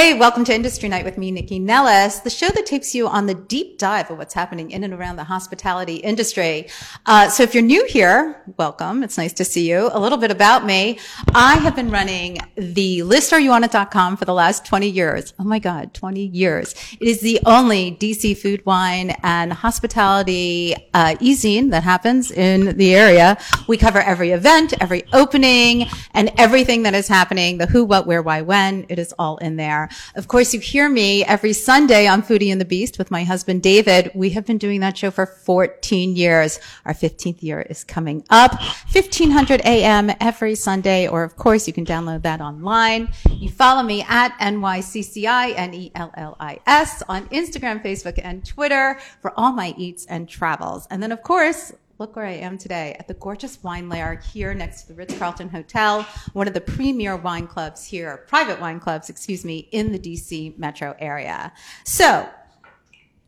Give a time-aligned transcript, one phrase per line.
[0.00, 3.26] Hey, welcome to Industry Night with me, Nycci Nellis, the show that takes you on
[3.26, 6.68] the deep dive of what's happening in and around the hospitality industry.
[7.04, 9.02] Uh, so if you're new here, welcome.
[9.02, 9.90] It's nice to see you.
[9.92, 10.98] A little bit about me.
[11.34, 15.34] I have been running the listareyouonit.com for the last 20 years.
[15.38, 16.74] Oh my God, 20 years.
[16.98, 22.94] It is the only DC food, wine, and hospitality uh, e-zine that happens in the
[22.94, 23.36] area.
[23.68, 28.22] We cover every event, every opening, and everything that is happening, the who, what, where,
[28.22, 28.86] why, when.
[28.88, 29.89] It is all in there.
[30.14, 33.62] Of course, you hear me every Sunday on Foodie and the Beast with my husband,
[33.62, 34.10] David.
[34.14, 36.60] We have been doing that show for 14 years.
[36.84, 38.60] Our 15th year is coming up.
[38.92, 43.12] 1500 AM every Sunday, or of course, you can download that online.
[43.30, 50.06] You follow me at NYCCI, N-E-L-L-I-S on Instagram, Facebook, and Twitter for all my eats
[50.06, 50.86] and travels.
[50.90, 54.54] And then, of course, look where I am today at the gorgeous wine lair here
[54.54, 59.10] next to the Ritz-Carlton Hotel, one of the premier wine clubs here, private wine clubs,
[59.10, 61.52] excuse me, in the DC metro area.
[61.84, 62.26] So,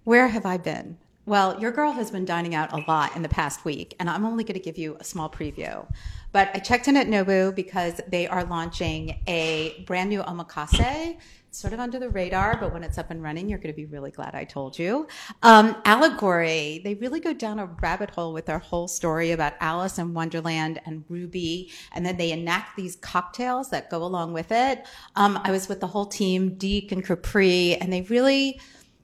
[0.04, 0.96] where have I been?
[1.26, 4.24] Well, your girl has been dining out a lot in the past week, and I'm
[4.24, 5.86] only going to give you a small preview.
[6.32, 11.18] But I checked in at Nobu because they are launching a brand new omakase
[11.54, 13.84] sort of under the radar, but when it's up and running, you're going to be
[13.84, 15.06] really glad I told you.
[15.42, 19.98] Um, allegory, they really go down a rabbit hole with their whole story about Alice
[19.98, 24.86] in Wonderland and Ruby, and then they enact these cocktails that go along with it.
[25.14, 28.58] Um, I was with the whole team, Deke and Capri, and they really,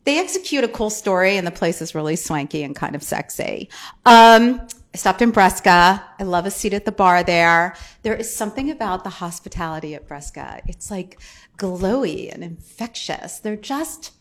[0.04, 3.68] they execute a cool story, and the place is really swanky and kind of sexy.
[4.06, 4.66] Um,
[4.98, 6.04] stopped in Bresca.
[6.18, 7.74] I love a seat at the bar there.
[8.02, 10.60] There is something about the hospitality at Bresca.
[10.66, 11.20] It's like
[11.56, 13.38] glowy and infectious.
[13.38, 14.12] They're just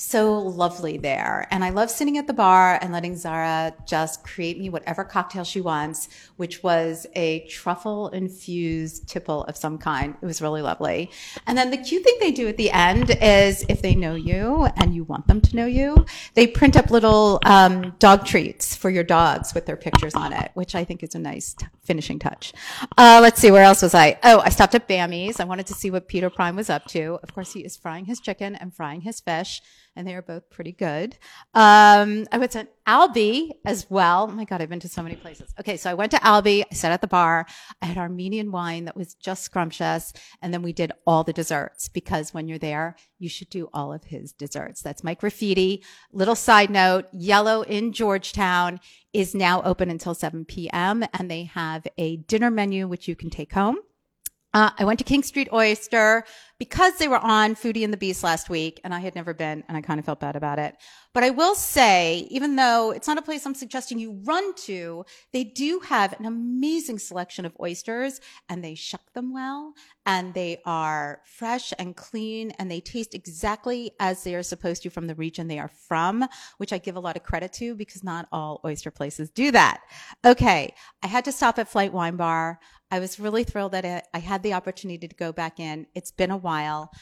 [0.00, 1.46] so lovely there.
[1.50, 5.44] And I love sitting at the bar and letting Zara just create me whatever cocktail
[5.44, 10.16] she wants, which was a truffle infused tipple of some kind.
[10.22, 11.10] It was really lovely.
[11.46, 14.68] And then the cute thing they do at the end is if they know you
[14.76, 18.88] and you want them to know you, they print up little um, dog treats for
[18.88, 22.18] your dogs with their pictures on it, which I think is a nice t- finishing
[22.18, 22.54] touch.
[22.96, 24.18] Uh, let's see, where else was I?
[24.22, 25.40] Oh, I stopped at Bammy's.
[25.40, 27.18] I wanted to see what Peter Prime was up to.
[27.22, 29.60] Of course, he is frying his chicken and frying his fish
[29.96, 31.16] and they are both pretty good.
[31.54, 34.28] Um, I went to Albi as well.
[34.30, 35.52] Oh my God, I've been to so many places.
[35.58, 36.64] Okay, so I went to Albi.
[36.64, 37.46] I sat at the bar.
[37.82, 40.12] I had Armenian wine that was just scrumptious.
[40.42, 43.92] And then we did all the desserts because when you're there, you should do all
[43.92, 44.82] of his desserts.
[44.82, 45.84] That's Mike Rafidi.
[46.12, 48.80] Little side note, Yellow in Georgetown
[49.12, 51.04] is now open until 7 p.m.
[51.12, 53.76] and they have a dinner menu, which you can take home.
[54.52, 56.24] Uh, I went to King Street Oyster
[56.58, 59.64] because they were on Foodie and the Beast last week and I had never been
[59.68, 60.76] and I kind of felt bad about it.
[61.14, 65.04] But I will say, even though it's not a place I'm suggesting you run to,
[65.32, 69.72] they do have an amazing selection of oysters and they shuck them well
[70.04, 74.90] and they are fresh and clean and they taste exactly as they are supposed to
[74.90, 76.26] from the region they are from,
[76.58, 79.80] which I give a lot of credit to because not all oyster places do that.
[80.24, 80.74] Okay.
[81.02, 82.58] I had to stop at Flight Wine Bar.
[82.90, 85.86] I was really thrilled that I had the opportunity to go back in.
[85.94, 86.92] It's been a while.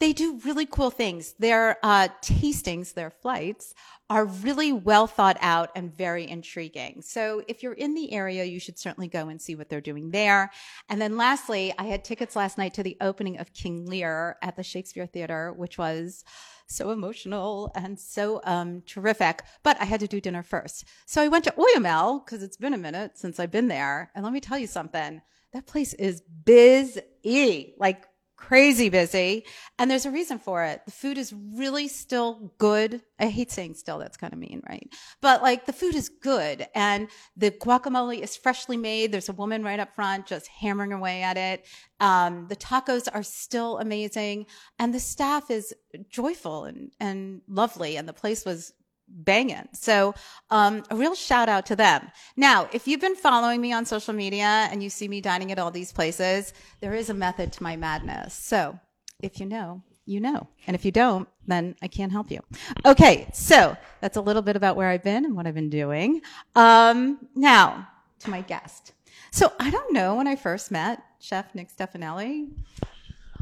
[0.00, 1.34] They do really cool things.
[1.38, 3.72] Their uh, tastings, their flights,
[4.10, 7.02] are really well thought out and very intriguing.
[7.02, 10.10] So if you're in the area, you should certainly go and see what they're doing
[10.10, 10.50] there.
[10.88, 14.56] And then lastly, I had tickets last night to the opening of King Lear at
[14.56, 16.24] the Shakespeare Theater, which was
[16.72, 19.42] so emotional and so um, terrific.
[19.62, 20.86] But I had to do dinner first.
[21.06, 24.10] So I went to Oyamel because it's been a minute since I've been there.
[24.14, 25.22] And let me tell you something.
[25.52, 28.06] That place is busy, like
[28.48, 29.44] crazy busy.
[29.78, 30.82] And there's a reason for it.
[30.84, 33.00] The food is really still good.
[33.20, 34.86] I hate saying still, that's kind of mean, right?
[35.20, 39.12] But like the food is good and the guacamole is freshly made.
[39.12, 41.66] There's a woman right up front just hammering away at it.
[42.00, 44.46] Um, the tacos are still amazing
[44.78, 45.72] and the staff is
[46.08, 47.96] joyful and, and lovely.
[47.96, 48.72] And the place was
[49.12, 49.68] banging.
[49.72, 50.14] So,
[50.50, 52.10] um, a real shout out to them.
[52.36, 55.58] Now, if you've been following me on social media and you see me dining at
[55.58, 58.34] all these places, there is a method to my madness.
[58.34, 58.78] So,
[59.20, 60.48] if you know, you know.
[60.66, 62.40] And if you don't, then I can't help you.
[62.84, 63.28] Okay.
[63.32, 66.22] So that's a little bit about where I've been and what I've been doing.
[66.54, 67.88] Um, now
[68.20, 68.92] to my guest.
[69.30, 72.50] So I don't know when I first met Chef Nick Stefanelli.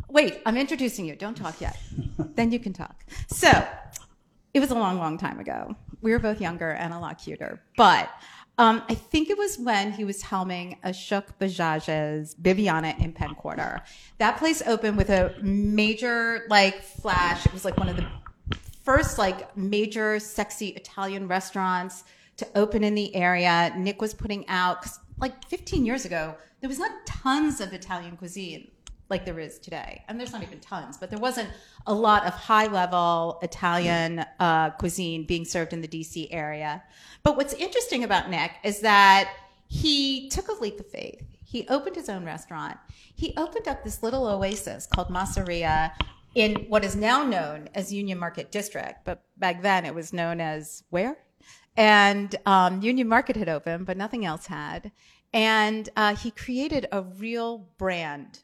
[0.09, 1.17] Wait, I'm introducing you.
[1.17, 1.79] Don't talk yet.
[2.35, 3.05] then you can talk.
[3.29, 3.51] So
[4.53, 5.75] it was a long, long time ago.
[6.01, 7.63] We were both younger and a lot cuter.
[7.77, 8.11] But
[8.59, 13.83] um, I think it was when he was helming Ashok Bajaj's Bibiana in Penn Quarter.
[14.19, 17.47] That place opened with a major like flash.
[17.47, 18.07] It was like one of the
[18.83, 22.05] first like major sexy Italian restaurants
[22.39, 23.73] to open in the area.
[23.77, 26.35] Nick was putting out because like 15 years ago.
[26.61, 28.71] There was not tons of Italian cuisine
[29.11, 30.05] like there is today.
[30.09, 31.51] And there's not even tons, but there wasn't
[31.87, 36.83] a lot of high level Italian uh, cuisine being served in the DC area.
[37.23, 39.33] But what's interesting about Nick is that
[39.67, 41.23] he took a leap of faith.
[41.45, 42.79] He opened his own restaurant.
[43.15, 45.93] He opened up this little oasis called Masseria
[46.35, 50.41] in what is now known as Union Market District, but back then it was known
[50.41, 51.19] as where?
[51.77, 54.93] And um, Union Market had opened, but nothing else had.
[55.33, 58.41] And uh, he created a real brand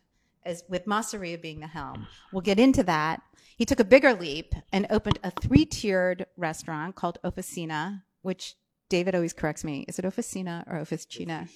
[0.46, 2.06] as with Masseria being the helm.
[2.32, 3.20] We'll get into that.
[3.56, 8.54] He took a bigger leap and opened a three-tiered restaurant called Officina, which
[8.88, 9.84] David always corrects me.
[9.88, 11.48] Is it Officina or Officina?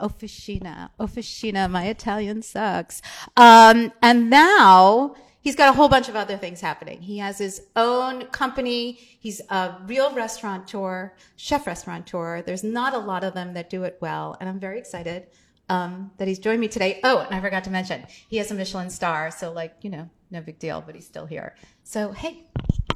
[0.00, 0.90] Officina.
[0.98, 1.70] Officina.
[1.70, 3.00] My Italian sucks.
[3.36, 7.02] Um, and now he's got a whole bunch of other things happening.
[7.02, 8.92] He has his own company.
[8.92, 12.42] He's a real restaurateur, chef restaurateur.
[12.42, 14.36] There's not a lot of them that do it well.
[14.40, 15.26] And I'm very excited
[15.68, 17.00] um, that he's joined me today.
[17.04, 19.30] Oh, and I forgot to mention, he has a Michelin star.
[19.30, 21.54] So, like, you know, no big deal, but he's still here.
[21.84, 22.44] So, hey.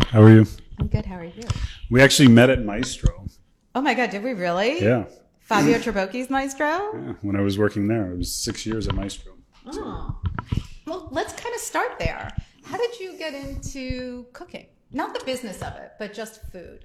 [0.06, 0.46] How are you?
[0.78, 1.06] I'm good.
[1.06, 1.42] How are you?
[1.90, 3.26] We actually met at Maestro.
[3.74, 4.82] Oh my God, did we really?
[4.82, 5.04] Yeah.
[5.40, 6.66] Fabio Trabocchi's Maestro?
[6.66, 7.14] Yeah.
[7.22, 9.34] When I was working there, it was six years at Maestro.
[9.66, 10.20] Oh.
[10.86, 12.30] Well, let's kind of start there.
[12.64, 14.66] How did you get into cooking?
[14.92, 16.84] Not the business of it, but just food.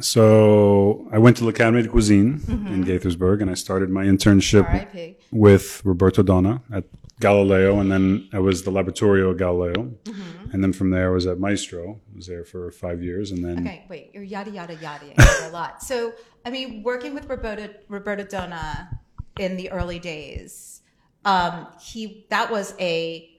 [0.00, 2.66] So I went to l'Académie de Cuisine mm-hmm.
[2.66, 5.16] in Gaithersburg, and I started my internship R.I.P.
[5.30, 6.84] with Roberto Donna at
[7.20, 10.50] Galileo, and then I was the laboratorio at Galileo, mm-hmm.
[10.50, 12.00] and then from there I was at Maestro.
[12.12, 15.06] I was there for five years, and then okay, wait, you're yada yada yada
[15.48, 15.82] a lot.
[15.82, 16.12] So
[16.44, 19.00] I mean, working with Roberto Roberto Donna
[19.38, 20.82] in the early days,
[21.24, 23.30] um, he that was a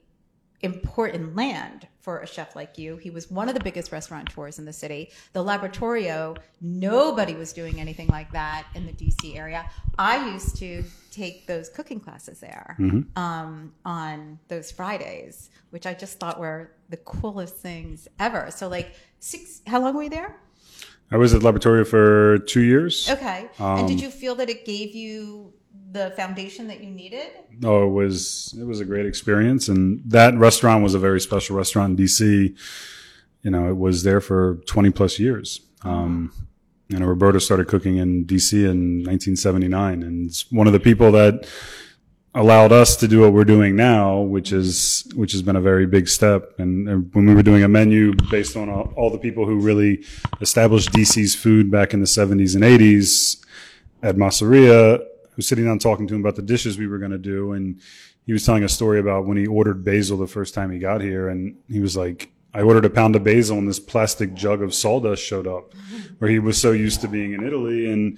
[0.62, 2.98] important land for a chef like you.
[2.98, 5.10] He was one of the biggest restaurateurs in the city.
[5.34, 9.68] The Laboratorio, nobody was doing anything like that in the DC area.
[9.98, 13.20] I used to take those cooking classes there mm-hmm.
[13.20, 18.52] um, on those Fridays, which I just thought were the coolest things ever.
[18.52, 20.36] So, like, six, how long were you there?
[21.12, 23.10] I was at Laboratorio for two years.
[23.10, 23.50] Okay.
[23.58, 25.54] Um, and did um, you feel that it gave you
[25.96, 27.30] the foundation that you needed?
[27.64, 31.56] Oh, it was it was a great experience, and that restaurant was a very special
[31.56, 32.56] restaurant in DC.
[33.42, 35.62] You know, it was there for twenty plus years.
[35.84, 36.32] Um,
[36.90, 41.12] you know, Roberto started cooking in DC in 1979, and it's one of the people
[41.14, 41.48] that
[42.36, 45.86] allowed us to do what we're doing now, which is which has been a very
[45.88, 46.60] big step.
[46.60, 49.60] And, and when we were doing a menu based on all, all, the people who
[49.60, 50.04] really
[50.42, 53.44] established DC's food back in the 70s and 80s
[54.04, 55.00] at Masseria,
[55.36, 57.80] was sitting down talking to him about the dishes we were going to do, and
[58.26, 61.02] he was telling a story about when he ordered basil the first time he got
[61.02, 64.62] here, and he was like, "I ordered a pound of basil, and this plastic jug
[64.62, 65.74] of sawdust showed up,"
[66.20, 68.18] where he was so used to being in Italy and.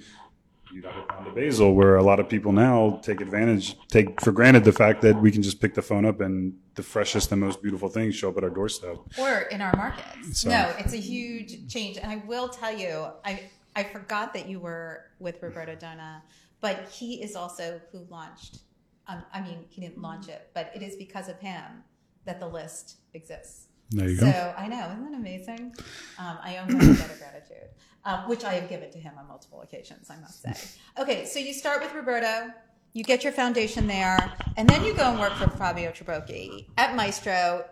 [0.70, 4.20] You got a pound of basil, where a lot of people now take advantage, take
[4.20, 7.32] for granted the fact that we can just pick the phone up and the freshest
[7.32, 8.96] and most beautiful things show up at our doorstep.
[9.18, 10.42] Or in our markets.
[10.42, 10.48] So.
[10.48, 11.96] No, it's a huge change.
[11.96, 16.22] And I will tell you, I, I forgot that you were with Roberto Donna
[16.60, 18.58] but he is also who launched.
[19.06, 21.84] Um, I mean, he didn't launch it, but it is because of him
[22.24, 23.68] that the list exists.
[23.90, 24.32] There you so, go.
[24.32, 25.74] So I know, isn't that amazing?
[26.18, 27.68] Um, I owe him a debt of gratitude,
[28.04, 30.52] um, which I have given to him on multiple occasions, I must say.
[31.00, 32.52] Okay, so you start with Roberto,
[32.92, 34.18] you get your foundation there,
[34.56, 37.64] and then you go and work for Fabio Trabocchi at Maestro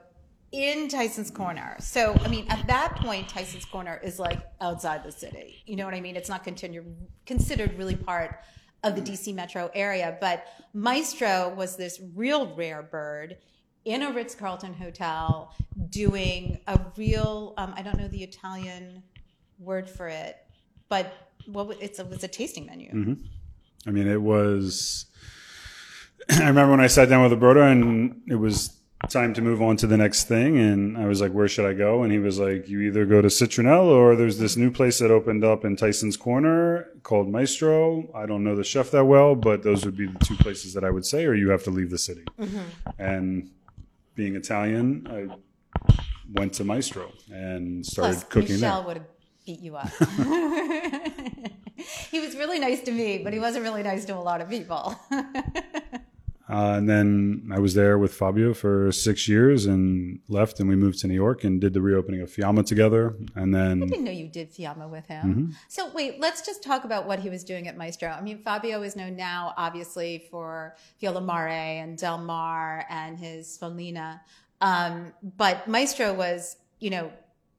[0.52, 1.76] in Tyson's Corner.
[1.80, 5.62] So, I mean, at that point, Tyson's Corner is like outside the city.
[5.66, 6.16] You know what I mean?
[6.16, 6.96] It's not continued,
[7.26, 8.40] considered really part
[8.86, 10.16] of the DC metro area.
[10.20, 13.36] But Maestro was this real rare bird
[13.84, 15.54] in a Ritz Carlton hotel
[15.90, 19.02] doing a real, um, I don't know the Italian
[19.58, 20.36] word for it,
[20.88, 21.12] but
[21.46, 22.90] what it's, it was a tasting menu.
[22.90, 23.14] Mm-hmm.
[23.86, 25.06] I mean, it was.
[26.30, 28.76] I remember when I sat down with Roberto and it was
[29.08, 30.58] time to move on to the next thing.
[30.58, 32.02] And I was like, where should I go?
[32.02, 35.10] And he was like, you either go to Citronelle or there's this new place that
[35.10, 38.10] opened up in Tyson's Corner called Maestro.
[38.14, 40.84] I don't know the chef that well, but those would be the two places that
[40.84, 42.24] I would say, or you have to leave the city.
[42.38, 42.58] Mm-hmm.
[42.98, 43.50] And
[44.14, 45.28] being Italian, I
[46.32, 48.86] went to Maestro and started Plus, cooking Michel there.
[48.88, 49.06] would have
[49.44, 49.88] beat you up.
[52.10, 54.48] he was really nice to me, but he wasn't really nice to a lot of
[54.48, 54.98] people.
[56.48, 60.76] Uh, and then I was there with Fabio for six years and left, and we
[60.76, 63.16] moved to New York and did the reopening of Fiamma together.
[63.34, 65.26] And then I didn't know you did Fiamma with him.
[65.26, 65.50] Mm-hmm.
[65.68, 68.10] So wait, let's just talk about what he was doing at Maestro.
[68.10, 73.58] I mean, Fabio is known now, obviously, for Fiola Mare and Del Mar and his
[73.58, 74.20] Sfoglina.
[74.60, 77.10] Um, but Maestro was, you know,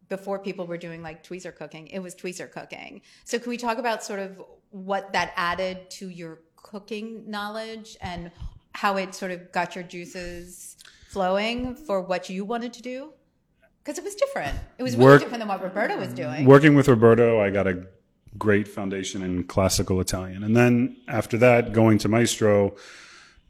[0.08, 3.02] before people were doing like tweezer cooking, it was tweezer cooking.
[3.26, 8.32] So can we talk about sort of what that added to your cooking knowledge and
[8.78, 13.12] how it sort of got your juices flowing for what you wanted to do?
[13.84, 14.56] Because it was different.
[14.78, 16.46] It was really different than what Roberto was doing.
[16.46, 17.88] Working with Roberto, I got a
[18.38, 20.44] great foundation in classical Italian.
[20.44, 22.76] And then after that, going to Maestro,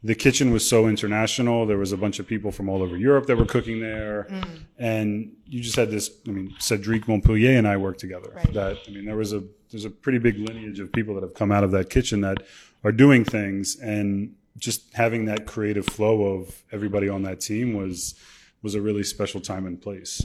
[0.02, 1.66] the kitchen was so international.
[1.66, 4.28] There was a bunch of people from all over Europe that were cooking there.
[4.30, 4.60] Mm.
[4.78, 8.32] And you just had this, I mean, Cedric Maupillier and I worked together.
[8.34, 8.54] Right.
[8.54, 11.34] That, I mean, there was a, there's a pretty big lineage of people that have
[11.34, 12.38] come out of that kitchen that
[12.82, 18.14] are doing things and just having that creative flow of everybody on that team was,
[18.62, 20.20] was a really special time and place.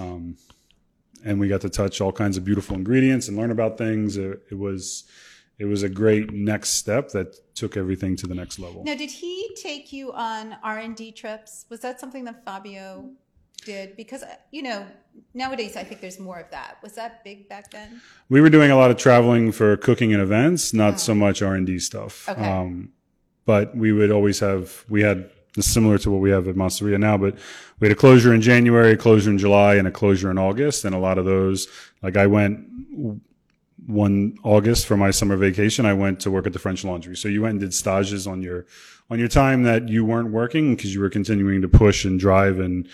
[0.00, 0.36] Um,
[1.24, 4.16] and we got to touch all kinds of beautiful ingredients and learn about things.
[4.16, 5.04] It, it was,
[5.58, 8.82] it was a great next step that took everything to the next level.
[8.84, 11.66] Now, did he take you on R and D trips?
[11.68, 13.10] Was that something that Fabio
[13.64, 13.96] did?
[13.96, 14.84] Because you know,
[15.32, 16.78] nowadays I think there's more of that.
[16.82, 18.00] Was that big back then?
[18.28, 21.54] We were doing a lot of traveling for cooking and events, not so much R
[21.54, 22.28] and D stuff.
[22.28, 22.44] Okay.
[22.44, 22.90] Um,
[23.44, 27.16] but we would always have, we had similar to what we have at Masseria now,
[27.16, 27.36] but
[27.78, 30.84] we had a closure in January, a closure in July, and a closure in August.
[30.84, 31.68] And a lot of those,
[32.02, 32.66] like I went
[33.86, 37.16] one August for my summer vacation, I went to work at the French Laundry.
[37.16, 38.66] So you went and did stages on your
[39.10, 42.58] on your time that you weren't working because you were continuing to push and drive
[42.58, 42.88] and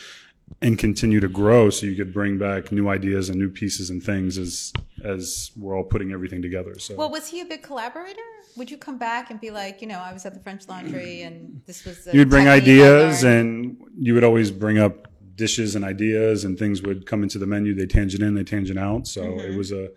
[0.63, 4.03] and continue to grow so you could bring back new ideas and new pieces and
[4.03, 4.73] things as
[5.05, 6.79] as we're all putting everything together.
[6.79, 8.21] So Well, was he a big collaborator?
[8.57, 11.23] Would you come back and be like, you know, I was at the French Laundry
[11.23, 16.45] and this was you'd bring ideas and you would always bring up dishes and ideas
[16.45, 17.75] and things would come into the menu.
[17.75, 19.07] They tangent in, they tangent out.
[19.07, 19.53] So Mm-hmm.
[19.53, 19.89] it was a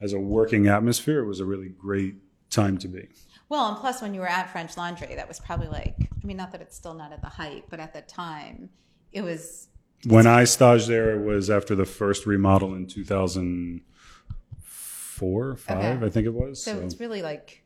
[0.00, 2.16] as a working atmosphere, it was a really great
[2.50, 3.08] time to be.
[3.48, 6.36] Well, and plus when you were at French Laundry, that was probably like, I mean,
[6.36, 8.70] not that it's still not at the height, but at the time,
[9.12, 9.68] it was
[10.06, 16.06] When I staged there, it was after the first remodel in 2004, five, Okay.
[16.06, 16.62] I think it was.
[16.62, 17.62] So So, it's really like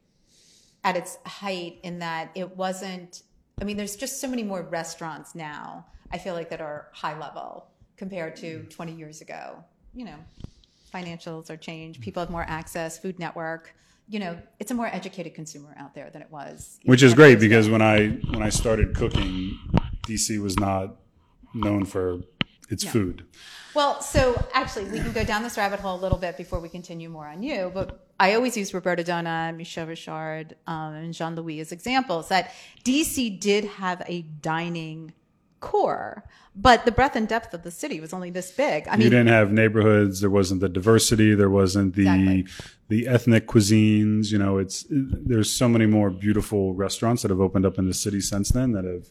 [0.85, 3.23] at its height in that it wasn't.
[3.61, 5.87] I mean, there's just so many more restaurants now.
[6.13, 8.71] I feel like that are high level compared to mm.
[8.71, 9.65] 20 years ago.
[9.95, 10.17] You know,
[10.93, 12.03] financials are changed.
[12.03, 12.99] People have more access.
[12.99, 13.75] Food Network.
[14.09, 16.79] You know, it's a more educated consumer out there than it was.
[16.85, 19.59] which is great because when I when I started cooking,
[20.07, 20.97] DC was not
[21.55, 22.21] known for
[22.71, 23.25] its food.
[23.75, 26.69] Well, so actually, we can go down this rabbit hole a little bit before we
[26.69, 27.71] continue more on you.
[27.75, 32.53] But I always use Roberto Donna, Michel Richard, um, and Jean Louis as examples that
[32.85, 35.13] DC did have a dining
[35.61, 36.25] core,
[36.55, 38.87] but the breadth and depth of the city was only this big.
[38.89, 40.21] I you mean, didn't have neighborhoods.
[40.21, 41.35] There wasn't the diversity.
[41.35, 42.47] There wasn't the Exactly.
[42.89, 44.31] the ethnic cuisines.
[44.31, 47.95] You know, it's there's so many more beautiful restaurants that have opened up in the
[47.95, 49.07] city since then that have,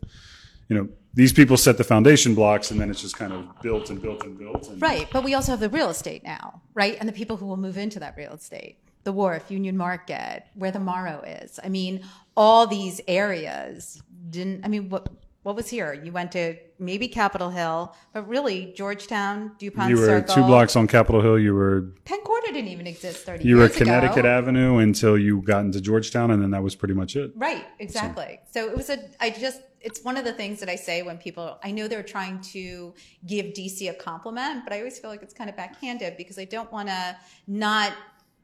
[0.70, 3.90] you know, these people set the foundation blocks and then it's just kind of built
[3.90, 4.68] and built and built.
[4.70, 5.08] And right.
[5.12, 6.98] But we also have the real estate now, right?
[7.00, 8.78] And the people who will move into that real estate.
[9.06, 11.60] The Wharf, Union Market, where the Morrow is.
[11.64, 12.04] I mean,
[12.36, 14.66] all these areas didn't.
[14.66, 15.10] I mean, what
[15.44, 15.94] what was here?
[15.94, 20.34] You went to maybe Capitol Hill, but really Georgetown, Dupont You were Circle.
[20.34, 21.38] two blocks on Capitol Hill.
[21.38, 24.28] You were Penn Quarter didn't even exist thirty you were Connecticut ago.
[24.30, 27.32] Avenue until you got into Georgetown, and then that was pretty much it.
[27.36, 28.40] Right, exactly.
[28.52, 31.18] So it was a, I just, it's one of the things that I say when
[31.20, 32.96] people, I know they're trying to
[33.28, 36.46] give DC a compliment, but I always feel like it's kind of backhanded because I
[36.46, 37.16] don't want to
[37.46, 37.94] not,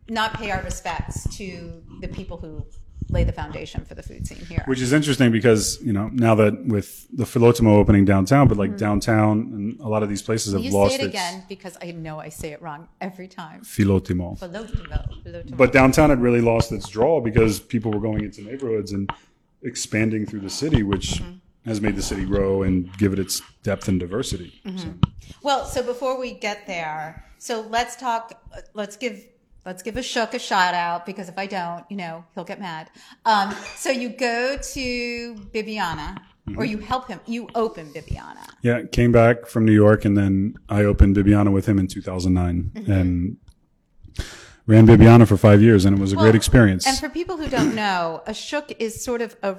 [0.08, 2.64] not pay our respects to the people who
[3.10, 4.64] lay the foundation for the food scene here.
[4.68, 8.78] Which is interesting because you know now that with the Philotimo opening downtown, but like
[8.78, 10.72] downtown and a lot of these places have Mm-hmm.
[10.72, 13.64] you lost say it again because I know I say it wrong every time.
[13.64, 14.40] Philotimo.
[14.40, 15.58] Philotimo, Philotimo.
[15.58, 19.12] But downtown had really lost its draw because people were going into neighborhoods and
[19.64, 21.70] expanding through the city, which Mm-hmm.
[21.70, 24.60] has made the city grow and give it its depth and diversity.
[24.66, 24.78] Mm-hmm.
[24.78, 24.94] So,
[25.44, 28.24] Well, so before we get there, so let's talk.
[28.74, 29.24] Let's give
[29.66, 32.90] let's give Ashok a shout out because if I don't, you know, he'll get mad.
[33.26, 36.18] Um, so you go to Bibiana,
[36.58, 37.20] or you help him.
[37.28, 38.44] You open Bibiana.
[38.64, 42.72] yeah, came back from New York and then I opened Bibiana with him in 2009
[42.74, 42.92] Mm-hmm.
[42.92, 43.38] and
[44.68, 46.86] ran Bibiana for five years and it was a great experience.
[46.88, 49.58] And for people who don't know, Ashok is sort of a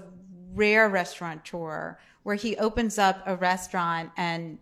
[0.54, 4.58] rare restaurateur where he opens up a restaurant and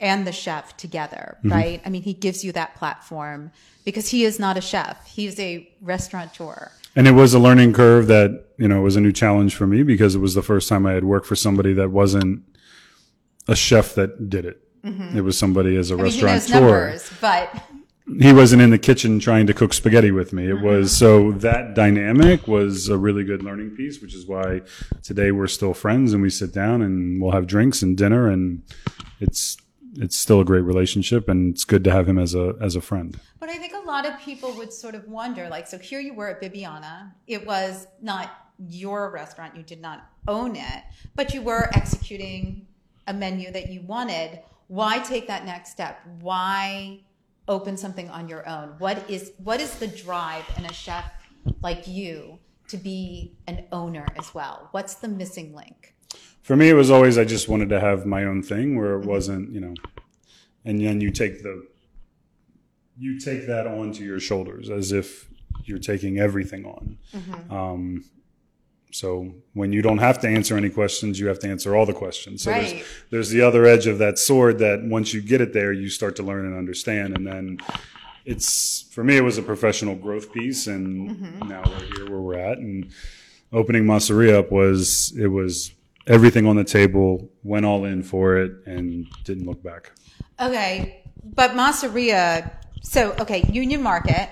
[0.00, 1.52] and the chef together, Mm-hmm.
[1.52, 1.82] right?
[1.86, 3.52] I mean, he gives you that platform
[3.84, 6.72] because he is not a chef; he's a restaurateur.
[6.96, 9.82] And it was a learning curve that, you know, was a new challenge for me
[9.82, 12.42] because it was the first time I had worked for somebody that wasn't
[13.48, 14.60] a chef that did it.
[15.16, 16.02] It was somebody as a Mm-hmm.
[16.04, 16.60] Mean, he knows restaurateur.
[16.60, 17.62] numbers, but
[18.20, 20.46] He wasn't in the kitchen trying to cook spaghetti with me.
[20.48, 21.32] It was Mm-hmm.
[21.32, 24.60] so that dynamic was a really good learning piece, which is why
[25.02, 28.62] today we're still friends and we sit down and we'll have drinks and dinner and
[29.20, 29.56] it's
[29.96, 32.80] it's still a great relationship and it's good to have him as a as a
[32.80, 33.18] friend.
[33.40, 36.14] But I think a lot of people would sort of wonder, like, so here you
[36.14, 37.12] were at Bibiana.
[37.26, 38.30] It was not
[38.68, 40.82] your restaurant; you did not own it,
[41.14, 42.66] but you were executing
[43.06, 46.00] a menu that you wanted, why take that next step?
[46.20, 47.00] Why
[47.48, 48.74] open something on your own?
[48.78, 51.10] What is what is the drive in a chef
[51.62, 54.68] like you to be an owner as well?
[54.72, 55.94] What's the missing link?
[56.42, 59.06] For me, it was always I just wanted to have my own thing where it
[59.06, 59.74] wasn't, you know,
[60.64, 61.66] and then you take the
[62.96, 65.28] you take that onto your shoulders as if
[65.64, 66.98] you're taking everything on.
[67.50, 68.04] Um,
[68.94, 71.92] so when you don't have to answer any questions, you have to answer all the
[71.92, 72.42] questions.
[72.42, 72.62] So Right.
[72.70, 75.88] there's, there's the other edge of that sword that once you get it there, you
[75.88, 77.16] start to learn and understand.
[77.16, 77.58] And then
[78.24, 80.68] it's, for me, it was a professional growth piece.
[80.68, 81.48] And mm-hmm.
[81.48, 82.58] now we're here where we're at.
[82.58, 82.92] And
[83.52, 85.72] opening Masseria up was, it was
[86.06, 89.90] everything on the table, went all in for it and didn't look back.
[90.40, 91.02] Okay,
[91.34, 92.48] but Masseria.
[92.82, 94.28] So okay, Union Market.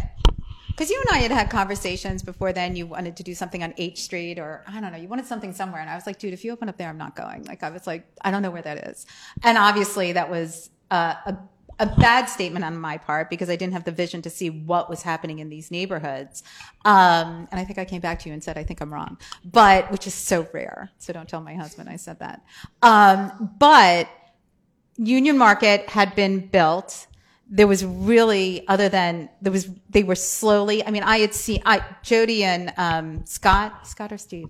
[0.82, 2.74] Because you and I had had conversations before then.
[2.74, 4.98] You wanted to do something on H Street, or I don't know.
[4.98, 6.98] You wanted something somewhere, and I was like, "Dude, if you open up there, I'm
[6.98, 9.06] not going." Like I was like, "I don't know where that is."
[9.44, 11.36] And obviously, that was uh, a
[11.78, 14.90] a bad statement on my part because I didn't have the vision to see what
[14.90, 16.42] was happening in these neighborhoods.
[16.84, 19.18] Um, and I think I came back to you and said, "I think I'm wrong,"
[19.44, 20.90] but which is so rare.
[20.98, 22.42] So don't tell my husband I said that.
[22.82, 24.08] Um, but
[24.96, 27.06] Union Market had been built.
[27.54, 30.84] There was really, other than there was, they were slowly.
[30.84, 34.48] I mean, I had seen, I Jody and um, Scott, Scott or Steve,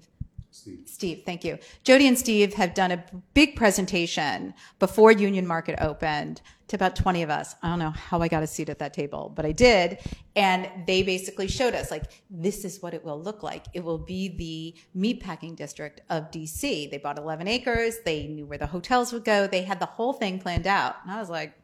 [0.84, 1.58] Steve, thank you.
[1.82, 3.04] Jody and Steve have done a
[3.34, 7.54] big presentation before Union Market opened to about 20 of us.
[7.62, 9.98] I don't know how I got a seat at that table, but I did.
[10.36, 13.66] And they basically showed us like, this is what it will look like.
[13.74, 16.90] It will be the meatpacking district of DC.
[16.90, 17.96] They bought 11 acres.
[18.04, 19.46] They knew where the hotels would go.
[19.46, 20.96] They had the whole thing planned out.
[21.02, 21.54] And I was like,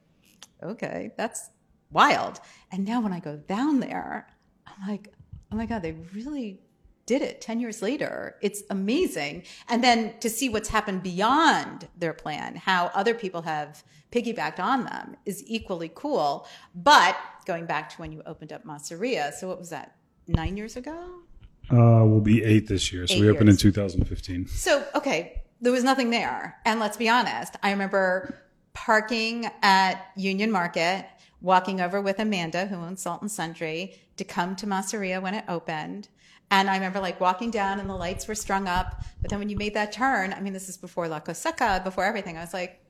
[0.62, 1.50] okay, that's
[1.90, 2.40] wild.
[2.72, 4.28] And now when I go down there,
[4.66, 5.12] I'm like,
[5.52, 6.60] oh my God, they really
[7.06, 8.36] did it 10 years later.
[8.42, 9.44] It's amazing.
[9.68, 14.84] And then to see what's happened beyond their plan, how other people have piggybacked on
[14.84, 16.46] them is equally cool.
[16.74, 17.16] But
[17.46, 21.22] going back to when you opened up Masseria, so what was that, nine years ago?
[21.70, 23.06] Uh, we'll be eight this year.
[23.06, 23.64] So Eight we opened years.
[23.64, 24.46] in 2015.
[24.48, 26.58] So, okay, there was nothing there.
[26.64, 28.38] And let's be honest, I remember
[28.78, 31.04] parking at Union Market,
[31.40, 35.44] walking over with Amanda, who owns Salt and Sundry, to come to Masseria when it
[35.48, 36.08] opened.
[36.52, 39.02] And I remember like walking down and the lights were strung up.
[39.20, 42.04] But then when you made that turn, I mean, this is before La Cosecha, before
[42.04, 42.80] everything, I was like,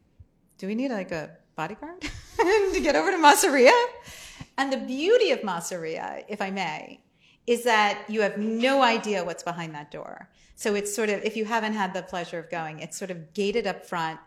[0.59, 2.03] do we need like a bodyguard
[2.37, 3.73] to get over to Masseria?
[4.59, 7.01] And the beauty of Masseria, if I may,
[7.47, 10.29] is that you have no idea what's behind that door.
[10.55, 13.33] So it's sort of, if you haven't had the pleasure of going, it's sort of
[13.33, 14.21] gated up front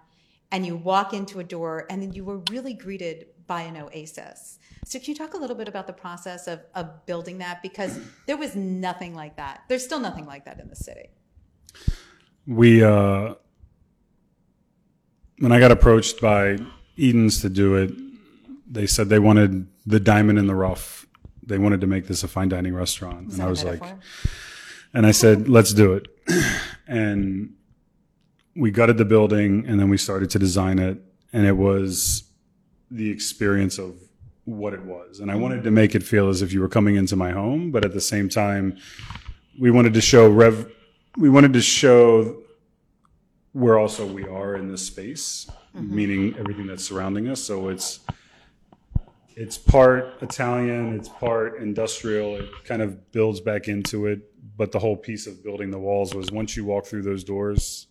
[0.51, 4.59] and you walk into a door and then you were really greeted by an oasis.
[4.85, 7.61] So can you talk a little bit about the process of, of building that?
[7.61, 9.63] Because there was nothing like that.
[9.67, 11.09] There's still nothing like that in the city.
[12.45, 13.35] We, uh,
[15.39, 16.57] when I got approached by
[16.97, 17.91] Edens to do it,
[18.69, 21.07] they said they wanted the diamond in the rough.
[21.43, 23.31] They wanted to make this a fine dining restaurant.
[23.31, 23.83] And I was like,
[24.93, 26.07] and I said, let's do it.
[26.87, 27.53] and
[28.55, 30.97] we gutted the building and then we started to design it.
[31.33, 32.23] And it was
[32.89, 33.95] the experience of
[34.45, 35.19] what it was.
[35.19, 37.71] And I wanted to make it feel as if you were coming into my home,
[37.71, 38.77] but at the same time,
[39.59, 40.71] we wanted to show rev,
[41.17, 42.43] we wanted to show
[43.53, 45.95] where also we are in this space, mm-hmm.
[45.95, 47.41] meaning everything that's surrounding us.
[47.41, 47.99] So it's,
[49.35, 52.37] it's part Italian, it's part industrial.
[52.37, 54.27] It kind of builds back into it.
[54.57, 57.87] But the whole piece of building the walls was once you walk through those doors,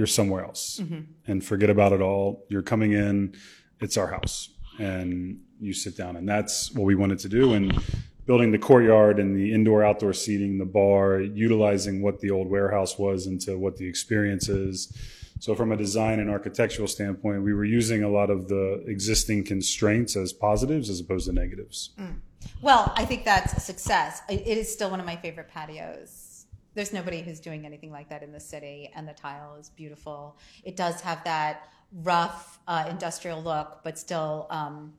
[0.00, 1.00] you're somewhere else mm-hmm.
[1.26, 2.46] and forget about it all.
[2.48, 3.34] You're coming in,
[3.80, 6.16] it's our house, and you sit down.
[6.16, 7.52] And that's what we wanted to do.
[7.52, 7.78] And
[8.24, 12.98] building the courtyard and the indoor outdoor seating, the bar, utilizing what the old warehouse
[12.98, 14.90] was into what the experience is.
[15.38, 19.44] So from a design and architectural standpoint, we were using a lot of the existing
[19.44, 21.90] constraints as positives as opposed to negatives.
[22.00, 22.20] Mm.
[22.62, 24.22] Well, I think that's a success.
[24.30, 26.29] It is still one of my favorite patios.
[26.74, 30.36] There's nobody who's doing anything like that in the city, and the tile is beautiful.
[30.64, 34.92] It does have that rough uh, industrial look, but still, um,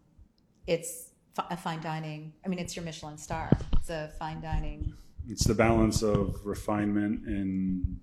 [0.67, 1.12] it's
[1.49, 2.34] a fine dining.
[2.45, 3.49] I mean, it's your Michelin star.
[3.73, 4.93] It's a fine dining.
[5.29, 7.99] It's the balance of refinement and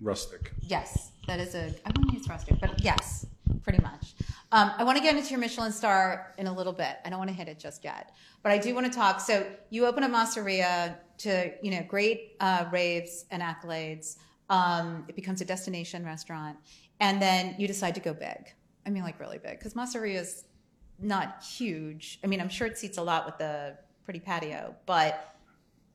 [0.00, 0.52] rustic.
[0.60, 1.74] Yes, that is a.
[1.84, 3.26] I wouldn't use rustic, but yes,
[3.62, 4.14] pretty much.
[4.52, 6.96] Um, I want to get into your Michelin star in a little bit.
[7.04, 9.20] I don't want to hit it just yet, but I do want to talk.
[9.20, 14.16] So you open a Masseria to you know great uh, raves and accolades.
[14.50, 16.56] Um, it becomes a destination restaurant,
[17.00, 18.52] and then you decide to go big.
[18.86, 20.44] I mean, like really big, because Masseria is
[20.98, 22.18] not huge.
[22.24, 25.34] I mean, I'm sure it seats a lot with the pretty patio, but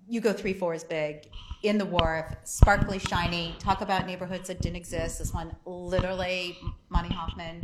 [0.08, 1.30] you go three floors big
[1.64, 3.56] in the wharf, sparkly, shiny.
[3.60, 5.20] Talk about neighborhoods that didn't exist.
[5.20, 6.58] This one, literally,
[6.90, 7.64] Monty Hoffman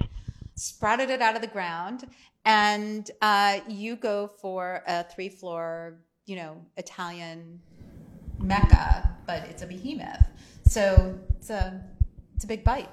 [0.56, 2.06] sprouted it out of the ground,
[2.46, 7.60] and uh, you go for a three floor, you know, Italian
[8.38, 10.24] mecca, but it's a behemoth.
[10.68, 11.84] So it's a
[12.36, 12.90] it's a big bite.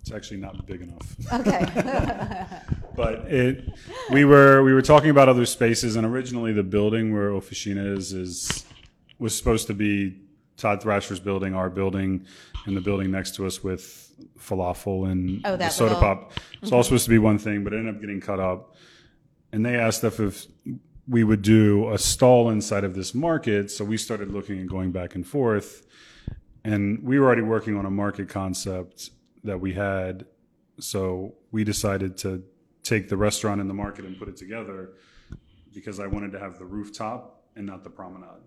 [0.00, 1.16] It's actually not big enough.
[1.32, 2.46] Okay.
[2.96, 3.70] but it
[4.10, 8.12] we were we were talking about other spaces and originally the building where Officina is
[8.12, 8.64] is
[9.18, 10.20] was supposed to be
[10.56, 12.26] Todd Thrasher's building, our building,
[12.66, 16.32] and the building next to us with falafel and Oh, the soda little- pop.
[16.62, 16.84] It's all mm-hmm.
[16.84, 18.74] supposed to be one thing, but it ended up getting cut up.
[19.52, 20.46] And they asked us if
[21.08, 23.70] we would do a stall inside of this market.
[23.70, 25.86] So we started looking and going back and forth.
[26.64, 29.10] And we were already working on a market concept
[29.44, 30.26] that we had.
[30.80, 32.42] So we decided to
[32.82, 34.90] take the restaurant and the market and put it together
[35.72, 38.42] because I wanted to have the rooftop and not the promenade.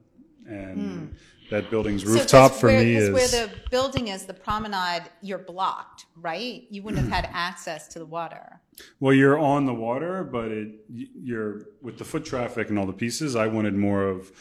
[0.50, 1.06] And hmm.
[1.52, 5.38] that building's rooftop 'cause for where, me is where the building is, the promenade, you're
[5.38, 6.66] blocked, right?
[6.70, 8.60] You wouldn't have had access to the water.
[9.00, 12.94] well, you're on the water, but it you're with the foot traffic and all the
[12.94, 13.36] pieces.
[13.36, 14.32] I wanted more of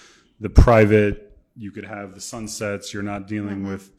[0.41, 1.37] the private.
[1.57, 2.95] You could have the sunsets.
[2.95, 3.73] You're not dealing mm-hmm.
[3.73, 3.91] with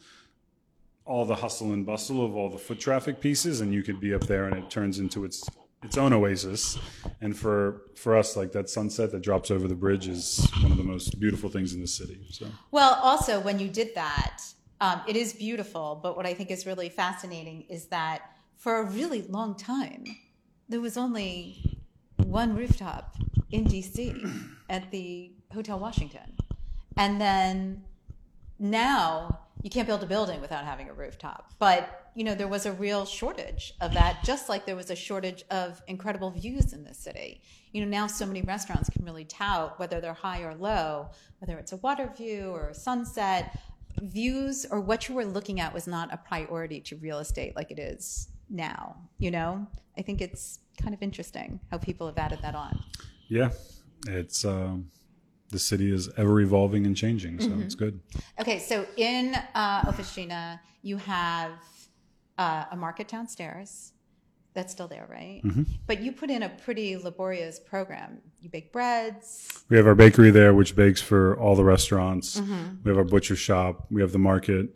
[1.06, 4.13] all the hustle and bustle of all the foot traffic pieces, and you could be
[4.13, 5.43] up there, and it turns into its
[5.84, 6.78] its own oasis.
[7.22, 10.78] And for for us, like that sunset that drops over the bridge is one of
[10.78, 12.20] the most beautiful things in the city.
[12.32, 14.42] So Well, also, when you did that,
[14.82, 16.00] um, it is beautiful.
[16.02, 18.22] But what I think is really fascinating is that
[18.58, 20.04] for a really long time,
[20.68, 21.80] there was only
[22.18, 23.15] one rooftop
[23.52, 26.36] in DC at the Hotel Washington.
[26.98, 27.84] And then
[28.60, 31.54] now you can't build a building without having a rooftop.
[31.60, 34.95] But, you know, there was a real shortage of that, just like there was a
[34.95, 37.41] shortage of incredible views in this city.
[37.74, 41.58] You know, now so many restaurants can really tout, whether they're high or low, whether
[41.58, 43.60] it's a water view or a sunset,
[44.02, 47.72] views or what you were looking at was not a priority to real estate like
[47.72, 48.95] it is now.
[49.17, 49.67] You know,
[49.98, 52.80] I think it's kind of interesting how people have added that on.
[53.28, 53.50] yeah,
[54.08, 54.89] it's um,
[55.50, 58.00] the city is ever evolving and changing, so it's good.
[58.40, 61.52] Okay, so in uh, Officina, you have
[62.38, 63.94] uh, a market downstairs.
[64.54, 65.42] That's still there, right?
[65.44, 65.64] Mm-hmm.
[65.86, 68.20] But you put in a pretty laborious program.
[68.42, 69.64] You bake breads.
[69.70, 72.42] We have our bakery there, which bakes for all the restaurants.
[72.84, 73.86] We have our butcher shop.
[73.92, 74.76] We have the market,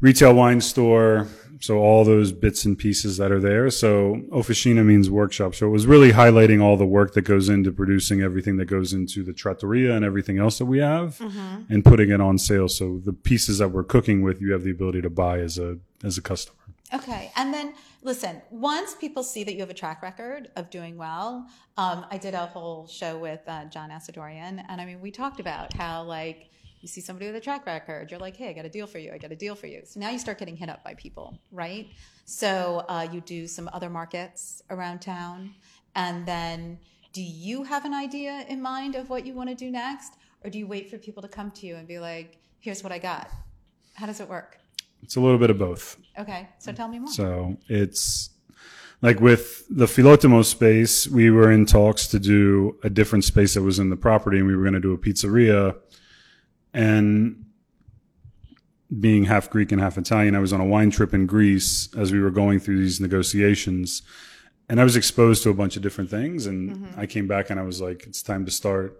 [0.00, 1.26] retail wine store.
[1.60, 3.70] So all those bits and pieces that are there.
[3.70, 5.54] So officina means workshop.
[5.54, 8.92] So it was really highlighting all the work that goes into producing everything that goes
[8.92, 11.20] into the trattoria and everything else that we have
[11.68, 12.68] and putting it on sale.
[12.68, 15.78] So the pieces that we're cooking with, you have the ability to buy as a,
[16.04, 16.56] as a customer.
[16.94, 18.40] Okay, and then listen.
[18.50, 22.32] Once people see that you have a track record of doing well, um, I did
[22.34, 26.48] a whole show with uh, John Asadorian, and I mean, we talked about how like
[26.86, 28.98] you see somebody with a track record, you're like, hey, I got a deal for
[29.00, 29.10] you.
[29.12, 29.82] I got a deal for you.
[29.84, 31.88] So now you start getting hit up by people, right?
[32.26, 35.52] So uh, you do some other markets around town,
[35.96, 36.78] and then
[37.12, 40.12] do you have an idea in mind of what you want to do next,
[40.44, 42.92] or do you wait for people to come to you and be like, here's what
[42.92, 43.30] I got?
[43.94, 44.58] How does it work?
[45.02, 45.96] It's a little bit of both.
[46.16, 47.10] Okay, so tell me more.
[47.10, 48.30] So it's
[49.02, 53.62] like with the Philotimo space, we were in talks to do a different space that
[53.62, 55.76] was in the property and we were going to do a pizzeria.
[56.72, 57.46] And
[59.00, 62.12] being half Greek and half Italian, I was on a wine trip in Greece as
[62.12, 64.02] we were going through these negotiations.
[64.68, 66.46] And I was exposed to a bunch of different things.
[66.46, 67.00] And mm-hmm.
[67.00, 68.96] I came back and I was like, it's time to start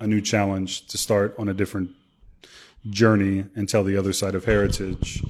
[0.00, 1.90] a new challenge, to start on a different
[2.88, 5.22] journey and tell the other side of heritage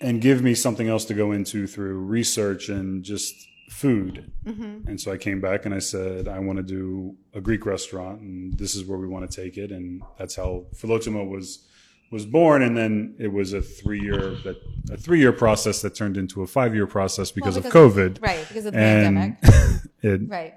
[0.00, 4.30] and give me something else to go into through research and just food.
[4.44, 4.88] Mm-hmm.
[4.88, 8.20] And so I came back and I said, I want to do a Greek restaurant
[8.20, 9.70] and this is where we want to take it.
[9.70, 11.64] And that's how Philotimo was,
[12.10, 12.62] was born.
[12.62, 14.56] And then it was a three year, that
[14.90, 18.20] a three year process that turned into a five year process because, because of COVID.
[18.20, 19.84] Right, because of the And pandemic.
[20.02, 20.54] it, Right.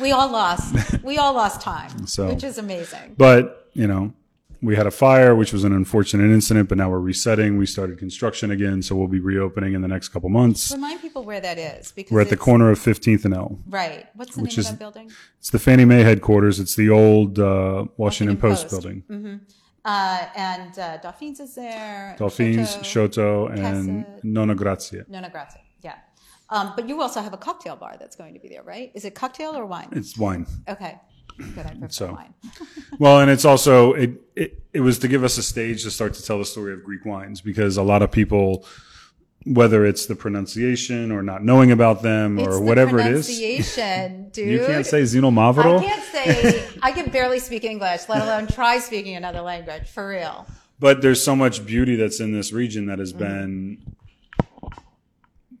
[0.00, 1.02] We all lost.
[1.02, 3.14] We all lost time, So- which is amazing.
[3.18, 4.14] But, you know,
[4.60, 7.56] we had a fire, which was an unfortunate incident, but now we're resetting.
[7.58, 10.72] We started construction again, so we'll be reopening in the next couple months.
[10.72, 13.58] Remind people where that is because We're at the corner of 15th and L.
[13.68, 14.06] Right.
[14.14, 15.12] What's the which name is- of that building?
[15.38, 16.58] It's the Fannie Mae headquarters.
[16.58, 18.70] It's the old uh, Washington, Washington Post, Post.
[18.82, 19.40] building.
[19.84, 22.16] Uh, and uh, is there.
[22.18, 25.04] Dauphine's, Shoto, Shoto, and Casa- Nona Grazia.
[25.08, 25.60] Nona Grazie.
[25.82, 25.94] Yeah.
[26.50, 28.90] Um, but you also have a cocktail bar that's going to be there, right?
[28.94, 29.88] Is it cocktail or wine?
[29.92, 30.46] It's wine.
[30.68, 30.98] Okay.
[31.38, 31.66] Good.
[31.66, 32.34] I prefer So- wine.
[32.98, 36.14] Well, and it's also it, it it was to give us a stage to start
[36.14, 38.64] to tell the story of Greek wines because a lot of people
[39.44, 43.26] whether it's the pronunciation or not knowing about them It's or whatever it is.
[43.26, 44.48] pronunciation, dude.
[44.60, 48.78] You can't say Xino I can't say I can barely speak English, let alone try
[48.78, 50.46] speaking another language for real.
[50.80, 53.00] but there's so much beauty that's in this region that Mm-hmm.
[53.00, 53.94] has been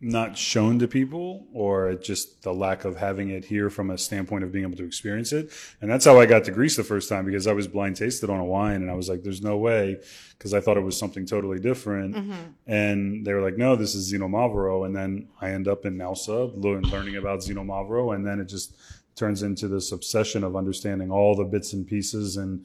[0.00, 4.44] not shown to people or just the lack of having it here from a standpoint
[4.44, 5.50] of being able to experience it.
[5.80, 8.30] And that's how I got to Greece the first time because I was blind tasted
[8.30, 10.00] on a wine and I was like, there's no way
[10.36, 12.14] because I thought it was something totally different.
[12.14, 12.32] Mm-hmm.
[12.68, 14.86] And they were like, no, this is Xinomavro.
[14.86, 18.14] And then I end up in Naoussa learn, learning about Xinomavro.
[18.14, 18.76] And then it just
[19.16, 22.64] turns into this obsession of understanding all the bits and pieces and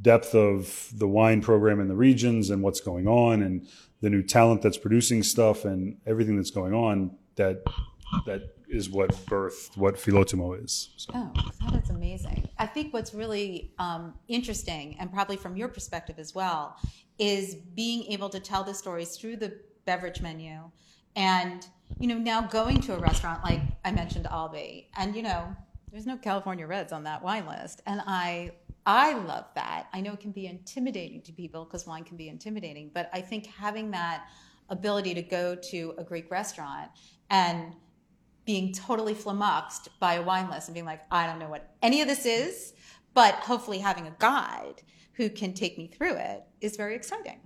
[0.00, 3.68] depth of the wine program in the regions and what's going on and
[4.00, 7.62] the new talent that's producing stuff and everything that's going on that
[8.26, 10.90] that is what birthed what Philotimo is.
[10.96, 11.12] So.
[11.14, 12.48] Oh, that is amazing.
[12.58, 16.76] I think what's really um, interesting, and probably from your perspective as well,
[17.18, 20.70] is being able to tell the stories through the beverage menu.
[21.16, 21.66] And,
[21.98, 25.54] you know, now going to a restaurant like I mentioned Albi, and, you know,
[25.90, 27.82] there's no California Reds on that wine list.
[27.86, 28.52] And I
[28.90, 29.86] I love that.
[29.92, 33.20] I know it can be intimidating to people because wine can be intimidating, but I
[33.20, 34.26] think having that
[34.68, 36.90] ability to go to a Greek restaurant
[37.30, 37.76] and
[38.44, 42.02] being totally flummoxed by a wine list and being like, I don't know what any
[42.02, 42.72] of this is,
[43.14, 47.38] but hopefully having a guide who can take me through it is very exciting.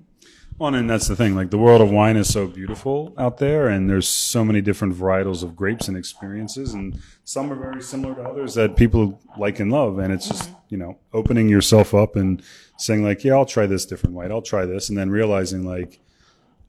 [0.56, 1.34] Well, and that's the thing.
[1.34, 4.94] Like the world of wine is so beautiful out there, and there's so many different
[4.94, 9.58] varietals of grapes and experiences, and some are very similar to others that people like
[9.58, 9.98] and love.
[9.98, 10.63] And it's just mm-hmm.
[10.74, 12.42] You know opening yourself up and
[12.78, 16.00] saying like, yeah, I'll try this different white, I'll try this, and then realizing like,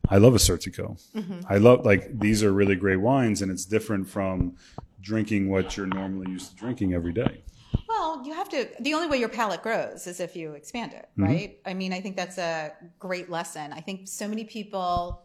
[0.10, 0.88] I love Assyrtiko.
[1.50, 4.58] I love like these are really great wines, and it's different from
[5.02, 7.42] drinking what you're normally used to drinking every day.
[7.90, 11.10] Well, you have to, the only way your palate grows is if you expand it,
[11.18, 11.58] right?
[11.66, 13.74] I mean, I think that's a great lesson.
[13.74, 15.22] I think so many people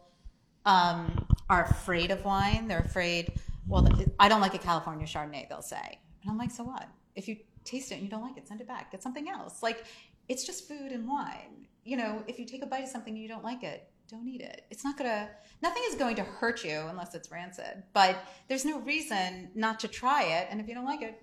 [0.64, 2.68] um, are afraid of wine.
[2.68, 3.32] They're afraid,
[3.68, 3.86] well,
[4.18, 5.98] I don't like a California Chardonnay, they'll say.
[6.22, 6.88] And I'm like, so what?
[7.14, 7.36] If you
[7.70, 8.90] taste it and you don't like it, send it back.
[8.90, 9.62] Get something else.
[9.62, 9.84] Like,
[10.28, 11.66] it's just food and wine.
[11.84, 14.28] You know, if you take a bite of something and you don't like it, don't
[14.28, 14.64] eat it.
[14.70, 15.28] It's not gonna,
[15.62, 17.82] nothing is going to hurt you unless it's rancid.
[17.92, 18.16] But
[18.48, 20.48] there's no reason not to try it.
[20.50, 21.22] And if you don't like it,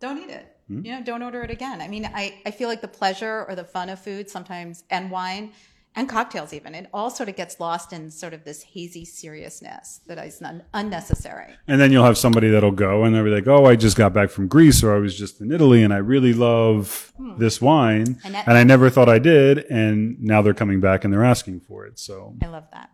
[0.00, 0.56] don't eat it.
[0.68, 0.84] Hmm.
[0.84, 1.80] You know, don't order it again.
[1.80, 5.10] I mean, I, I feel like the pleasure or the fun of food sometimes, and
[5.10, 5.52] wine
[5.96, 10.00] and cocktails even, it all sort of gets lost in sort of this hazy seriousness
[10.06, 11.54] that is un- unnecessary.
[11.66, 14.12] And then you'll have somebody that'll go and they'll be like, "Oh, I just got
[14.12, 18.20] back from Greece, or I was just in Italy, and I really love this wine,
[18.24, 21.60] And and, I never thought I did." And now they're coming back and they're asking
[21.60, 21.98] for it.
[21.98, 22.90] So I love that.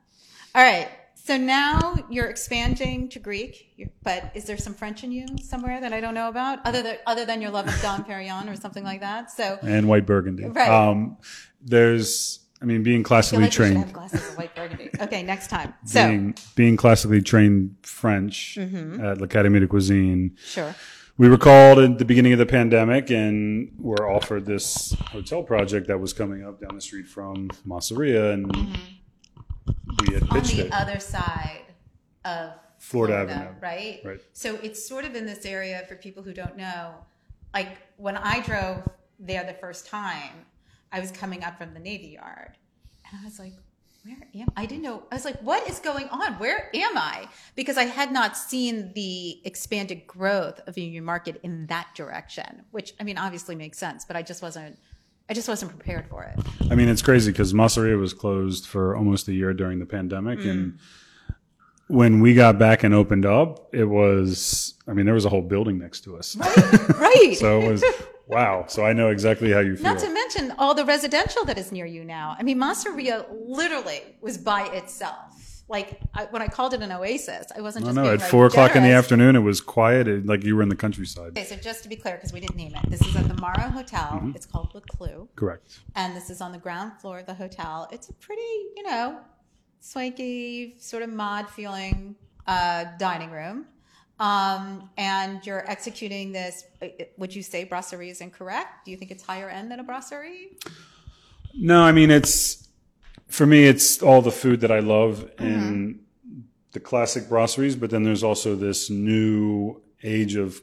[0.54, 0.88] All right.
[1.24, 5.92] So now you're expanding to Greek, but is there some French in you somewhere that
[5.92, 8.82] I don't know about, other than other than your love of Dom Perignon or something
[8.82, 9.30] like that?
[9.30, 10.46] So and white Burgundy.
[10.46, 10.68] Right.
[10.68, 11.18] Um,
[11.64, 14.88] there's, I mean, being classically like trained, have glasses of white Burgundy.
[15.00, 15.74] Okay, next time.
[15.84, 19.04] So being being classically trained French Mm-hmm.
[19.04, 20.36] at l'Académie de Cuisine.
[20.44, 20.74] sure.
[21.18, 25.86] We were called at the beginning of the pandemic and were offered this hotel project
[25.88, 30.32] that was coming up down the street from Masseria, and we had Mm-hmm.
[30.34, 30.72] on pitched the it.
[30.72, 31.62] other side
[32.24, 33.60] of Florida Florida, Avenue.
[33.60, 34.00] right?
[34.04, 34.20] Right.
[34.32, 36.94] So it's sort of in this area for people who don't know.
[37.54, 38.88] Like when I drove
[39.20, 40.46] there the first time,
[40.92, 42.56] I was coming up from the Navy Yard,
[43.10, 43.54] and I was like,
[44.04, 45.04] "Where am I?" I didn't know.
[45.10, 46.34] I was like, "What is going on?
[46.34, 51.40] Where am I?" Because I had not seen the expanded growth of the Union Market
[51.42, 54.78] in that direction, which I mean, obviously makes sense, but I just wasn't.
[55.28, 56.38] I just wasn't prepared for it.
[56.70, 60.40] I mean, it's crazy because Masseria was closed for almost a year during the pandemic.
[60.40, 60.50] Mm.
[60.50, 60.78] And
[61.92, 65.42] when we got back and opened up, it was, I mean, there was a whole
[65.42, 66.36] building next to us.
[66.36, 67.36] Right.
[67.38, 67.84] so it was,
[68.32, 68.64] wow.
[68.68, 69.84] So I know exactly how you feel.
[69.84, 72.36] Not to mention all the residential that is near you now.
[72.38, 75.62] I mean, Masseria literally was by itself.
[75.68, 78.46] Like I, when I called it an oasis, I wasn't just being At like, four
[78.46, 81.28] o'clock in the afternoon, it was quiet, it, like you were in the countryside.
[81.28, 83.40] Okay, so just to be clear, because we didn't name it, this is at the
[83.40, 84.10] Morrow Hotel.
[84.14, 84.32] Mm-hmm.
[84.34, 85.80] It's called Le Clou, Correct.
[85.94, 87.88] and this is on the ground floor of the hotel.
[87.90, 88.42] It's a pretty,
[88.76, 89.20] you know,
[89.80, 92.16] swanky, sort of mod feeling
[92.46, 93.66] uh, dining room.
[94.20, 96.64] Um, and you're executing this.
[97.16, 98.84] Would you say brasserie is incorrect?
[98.84, 100.56] Do you think it's higher end than a brasserie?
[101.54, 102.68] No, I mean, it's,
[103.26, 106.00] for me, it's all the food that I love in
[106.72, 110.62] the classic brasseries, but then there's also this new age of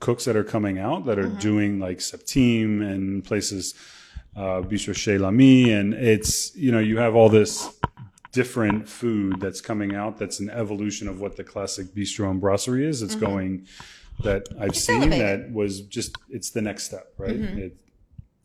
[0.00, 3.74] cooks that are coming out that are doing like Septime and places,
[4.36, 5.72] uh, Bistro Chez L'Ami.
[5.72, 7.68] And it's, you know, you have all this
[8.36, 12.86] different food that's coming out that's an evolution of what the classic bistro and brasserie
[12.86, 13.00] is.
[13.00, 13.24] It's mm-hmm.
[13.24, 13.66] going
[14.24, 15.44] that I've seen elevated.
[15.44, 17.40] that was just, it's the next step, right?
[17.40, 17.58] Mm-hmm.
[17.58, 17.76] It,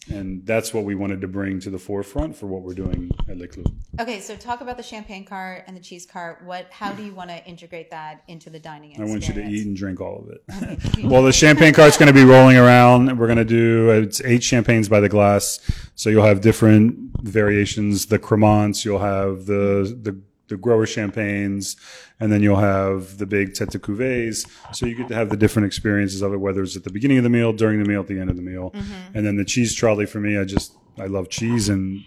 [0.10, 3.38] and that's what we wanted to bring to the forefront for what we're doing at
[3.38, 3.64] Le Clou.
[4.00, 6.44] Okay, so talk about the champagne cart and the cheese cart.
[6.44, 6.68] What?
[6.72, 9.10] How do you want to integrate that into the dining Experience?
[9.10, 11.04] I want you to eat and drink all of it.
[11.04, 13.18] well, the champagne cart's going to be rolling around.
[13.20, 15.60] We're going to do it's eight champagnes by the glass,
[15.96, 18.08] so you'll have different variations.
[18.08, 20.20] The cremants, you'll have the the
[20.52, 21.76] the grower champagnes,
[22.20, 24.46] and then you'll have the big tete de cuvées.
[24.76, 27.18] So you get to have the different experiences of it, whether it's at the beginning
[27.18, 28.72] of the meal, during the meal, at the end of the meal,
[29.16, 30.38] and then the cheese trolley for me.
[30.38, 32.04] I just I love cheese and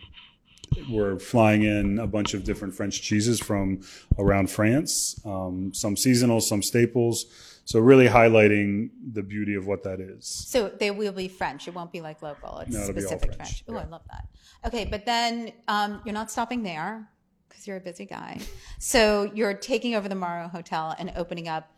[0.89, 3.81] we're flying in a bunch of different French cheeses from
[4.19, 7.27] around France, um, some seasonal, some staples.
[7.67, 10.27] So really highlighting the beauty of what that is.
[10.27, 11.67] So they will be French.
[11.67, 12.59] It won't be like local.
[12.59, 13.65] It's No, it'll be all specific French.
[13.65, 13.65] French.
[13.69, 14.27] Oh, I love that.
[14.67, 17.09] Okay, but then um, you're not stopping there
[17.55, 18.41] because you're a busy guy.
[18.81, 21.71] So you're taking over the Morrow Hotel and opening up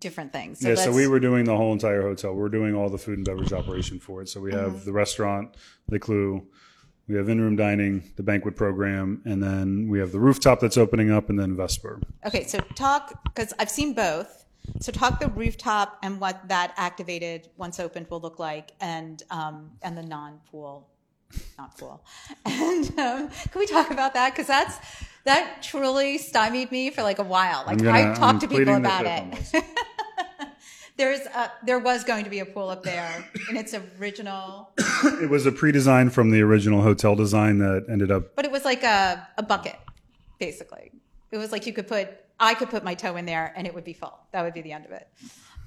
[0.00, 0.60] different things.
[0.60, 2.34] yeah, so we were doing the whole entire hotel.
[2.34, 4.28] We're doing all the food and beverage operation for it.
[4.28, 5.56] So we have the restaurant,
[5.88, 6.44] the Clou,
[7.06, 11.10] we have in-room dining, the banquet program, and then we have the rooftop that's opening
[11.10, 12.00] up, and then Vesper.
[12.26, 14.44] Okay, so talk because I've seen both.
[14.80, 19.70] So talk the rooftop and what that activated once opened will look like, and um,
[19.82, 20.88] and the non-pool,
[21.58, 22.02] not cool.
[22.44, 24.32] And um, can we talk about that?
[24.32, 24.78] Because that's
[25.24, 27.64] that truly stymied me for like a while.
[27.66, 29.64] Like gonna- I talked I'm to people about it.
[30.96, 34.68] There's a, there was going to be a pool up there in its original,
[35.22, 38.66] It was a pre-design from the original hotel design that ended up but it was
[38.66, 39.76] like a, a bucket,
[40.38, 40.92] basically.
[41.30, 43.74] It was like you could put, I could put my toe in there and it
[43.74, 44.18] would be full.
[44.32, 45.08] That would be the end of it.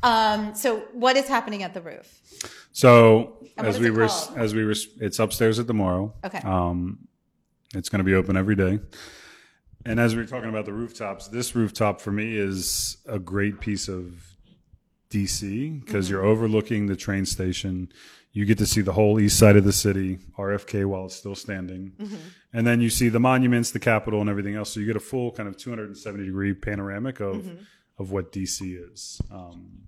[0.03, 2.19] Um, so what is happening at the roof?
[2.71, 4.37] So as we were, called?
[4.37, 6.13] as we were, it's upstairs at the Morrow.
[6.25, 6.39] Okay.
[6.39, 7.07] Um,
[7.73, 8.79] it's going to be open every day.
[9.85, 13.59] And as we were talking about the rooftops, this rooftop for me is a great
[13.59, 14.13] piece of
[15.09, 16.13] DC because Mm-hmm.
[16.13, 17.91] you're overlooking the train station.
[18.31, 21.35] You get to see the whole east side of the city, RFK, while it's still
[21.35, 21.91] standing.
[21.99, 22.15] Mm-hmm.
[22.53, 24.71] And then you see the monuments, the Capitol, and everything else.
[24.71, 27.63] So you get a full kind of 270 degree panoramic of, Mm-hmm.
[27.99, 29.21] of what DC is.
[29.31, 29.83] Um,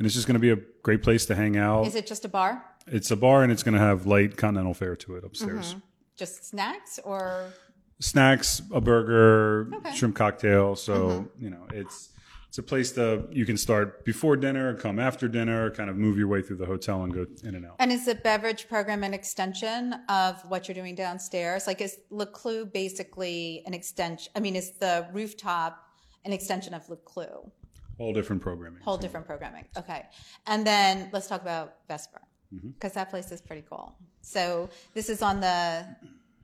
[0.00, 1.86] and it's just going to be a great place to hang out.
[1.86, 2.64] Is it just a bar?
[2.86, 5.76] It's a bar and it's going to have light continental fare to it upstairs.
[6.16, 7.52] Just snacks or
[8.00, 9.76] Snacks, a burger, Okay.
[9.88, 9.94] Mm-hmm.
[9.94, 10.74] shrimp cocktail.
[10.74, 12.08] So, you know, it's
[12.48, 16.16] it's a place to you can start before dinner, come after dinner, kind of move
[16.16, 17.76] your way through the hotel and go in and out.
[17.78, 21.66] And is the beverage program an extension of what you're doing downstairs?
[21.66, 24.32] Like, is Le Clou basically an extension?
[24.34, 25.76] I mean, is the rooftop
[26.24, 27.52] an extension of Le Clou?
[28.00, 28.80] All different programming.
[28.82, 29.66] Whole different programming.
[29.76, 30.06] Okay.
[30.46, 32.70] And then let's talk about Vesper, Mm-hmm.
[32.70, 33.94] because that place is pretty cool.
[34.22, 35.86] So this is on the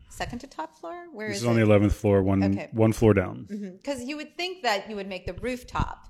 [0.08, 1.06] second to top floor?
[1.12, 1.64] Where This is is on it?
[1.64, 2.68] the 11th floor, one Okay.
[2.72, 3.46] one floor down.
[3.82, 6.08] Because you would think that you would make the rooftop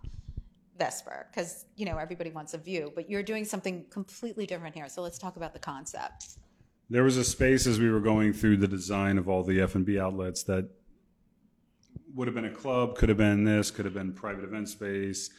[0.78, 4.88] Vesper, because you know everybody wants a view, but you're doing something completely different here.
[4.90, 6.36] So let's talk about the concept.
[6.90, 9.98] There was a space as we were going through the design of all the F&B
[9.98, 10.68] outlets that
[12.16, 15.30] would have been a club, could have been this, could have been private event space,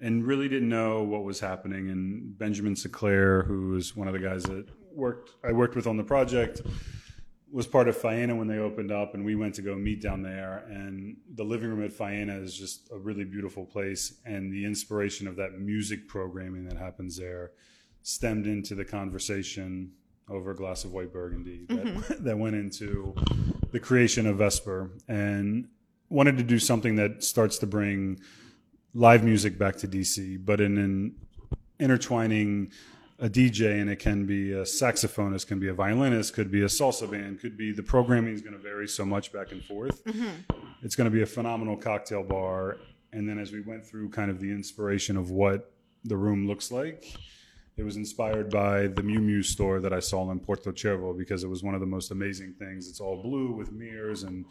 [0.00, 1.90] and really didn't know what was happening.
[1.90, 5.96] And Benjamin Sinclair, who was one of the guys that worked I worked with on
[5.96, 6.62] the project,
[7.52, 10.22] was part of Faena when they opened up, and we went to go meet down
[10.22, 10.64] there.
[10.70, 15.28] And the living room at Faena is just a really beautiful place, and the inspiration
[15.28, 17.52] of that music programming that happens there
[18.02, 19.92] stemmed into the conversation
[20.28, 22.24] over a glass of white burgundy that, mm-hmm.
[22.24, 23.14] that went into
[23.70, 25.68] the creation of Vesper, and
[26.12, 28.20] wanted to do something that starts to bring
[28.94, 31.14] live music back to DC, but in an
[31.80, 32.70] intertwining
[33.18, 36.66] a DJ and it can be a saxophonist, can be a violinist, could be a
[36.66, 40.04] salsa band, could be the programming is going to vary so much back and forth.
[40.04, 40.56] Mm-hmm.
[40.82, 42.78] It's going to be a phenomenal cocktail bar.
[43.12, 45.72] And then as we went through kind of the inspiration of what
[46.04, 47.16] the room looks like,
[47.76, 51.42] it was inspired by the Miu Miu store that I saw in Porto Cervo because
[51.42, 52.86] it was one of the most amazing things.
[52.86, 54.44] It's all blue with mirrors, and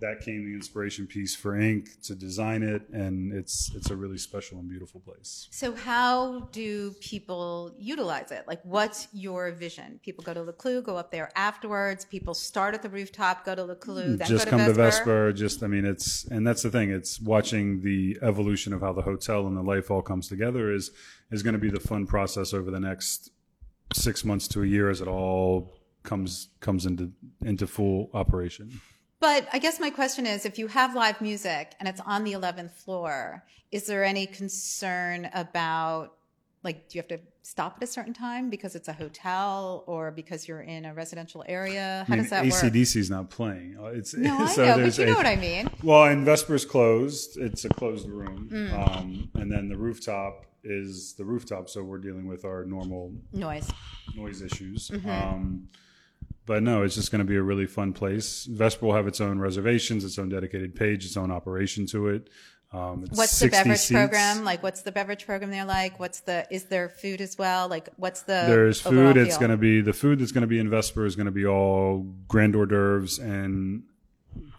[0.00, 2.86] that came the inspiration piece for ink to design it.
[2.90, 5.48] And it's it's a really special and beautiful place.
[5.50, 8.46] So how do people utilize it?
[8.46, 9.98] Like, what's your vision?
[10.02, 12.04] People go to Le Clou, go up there afterwards.
[12.04, 14.72] People start at the rooftop, go to Le Clou, then just go come to to
[14.74, 15.30] Vesper.
[15.30, 15.32] Vesper.
[15.32, 16.90] Just, I mean, it's and that's the thing.
[16.90, 20.90] It's watching the evolution of how the hotel and the life all comes together is
[21.30, 23.30] is going to be the fun process over the next
[23.92, 25.72] six months to a year as it all
[26.02, 27.12] comes comes into
[27.44, 28.80] into full operation.
[29.18, 32.32] But I guess my question is, if you have live music and it's on the
[32.32, 36.12] 11th floor, is there any concern about,
[36.62, 40.10] like, do you have to stop at a certain time because it's a hotel or
[40.10, 42.04] because you're in a residential area?
[42.06, 42.52] How I mean, does that work?
[42.52, 43.78] ACDC's not playing.
[43.94, 45.70] It's No, I so know, but you know a- what I mean.
[45.82, 47.38] Well, and Vesper's closed.
[47.38, 48.72] It's a closed room, Mm.
[48.96, 51.68] um, and then the rooftop is the rooftop.
[51.68, 53.70] So we're dealing with our normal Noise.
[54.14, 54.88] noise issues.
[54.88, 55.08] Mm-hmm.
[55.08, 55.68] Um,
[56.44, 58.44] but no, it's just going to be a really fun place.
[58.44, 62.30] Vesper will have its own reservations, its own dedicated page, its own operation to it.
[62.72, 63.92] Um, it's What's the beverage seats.
[63.92, 64.44] program?
[64.44, 65.98] Like, what's the beverage program there like?
[65.98, 67.68] What's the, is there food as well?
[67.68, 69.16] Like, what's the, There's food.
[69.16, 71.32] It's going to be the food that's going to be in Vesper is going to
[71.32, 73.84] be all grand hors d'oeuvres and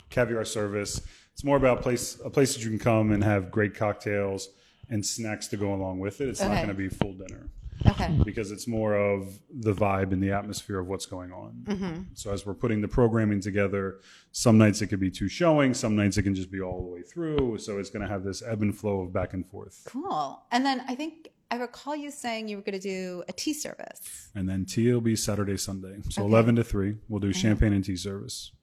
[0.10, 1.02] caviar service.
[1.34, 4.50] It's more about place a place that you can come and have great cocktails
[4.90, 6.30] and snacks to go along with it.
[6.30, 6.58] It's not Okay.
[6.58, 7.50] going to be full dinner.
[7.86, 8.18] Okay.
[8.26, 11.64] because it's more of the vibe and the atmosphere of what's going on.
[11.66, 12.02] Mm-hmm.
[12.16, 14.00] So as we're putting the programming together,
[14.32, 16.88] some nights it could be two showings, some nights it can just be all the
[16.88, 17.60] way through.
[17.60, 19.84] So it's going to have this ebb and flow of back and forth.
[19.86, 20.42] Cool.
[20.52, 23.54] And then I think I recall you saying you were going to do a tea
[23.54, 24.30] service.
[24.34, 25.98] And then tea will be Saturday, Sunday.
[26.10, 26.30] So Okay.
[26.32, 28.54] 11 to 3, we'll do champagne and tea service.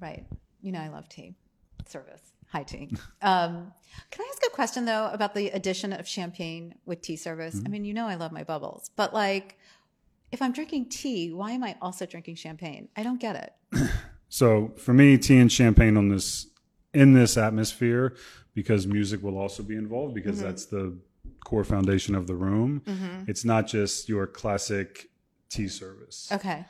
[0.00, 0.26] Right.
[0.62, 1.36] You know, I love tea
[1.86, 2.32] service.
[2.50, 2.88] High tea.
[3.22, 3.72] Um,
[4.10, 7.56] can I ask a question though about the addition of champagne with tea service?
[7.56, 7.66] Mm-hmm.
[7.66, 9.58] I mean, you know, I love my bubbles, but like,
[10.32, 12.88] if I'm drinking tea, why am I also drinking champagne?
[12.96, 13.36] I don't get
[13.72, 13.88] it.
[14.30, 16.48] So for me, tea and champagne on this
[16.92, 18.14] in this atmosphere,
[18.54, 20.46] because music will also be involved, because Mm-hmm.
[20.46, 20.98] that's the
[21.46, 22.82] core foundation of the room.
[23.26, 25.08] It's not just your classic
[25.48, 26.28] tea service.
[26.30, 26.66] Okay.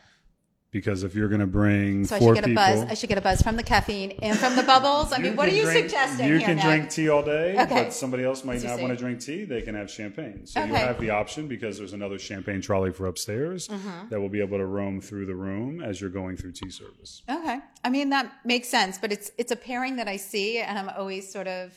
[0.71, 2.91] Because if you're going to bring So I should get people, a buzz.
[2.91, 5.13] I should get a buzz from the caffeine and from the bubbles.
[5.15, 6.65] I mean, what are you drink- suggesting You can Nick?
[6.65, 7.85] drink tea all day, Okay.
[7.85, 9.45] but somebody else might not want to drink tea.
[9.45, 10.45] They can have champagne.
[10.47, 14.09] So you have the option because there's another champagne trolley for upstairs Mm-hmm.
[14.11, 17.23] that will be able to roam through the room as you're going through tea service.
[17.31, 17.61] Okay.
[17.83, 20.91] I mean, that makes sense, but it's, it's a pairing that I see and I'm
[20.91, 21.73] always sort of,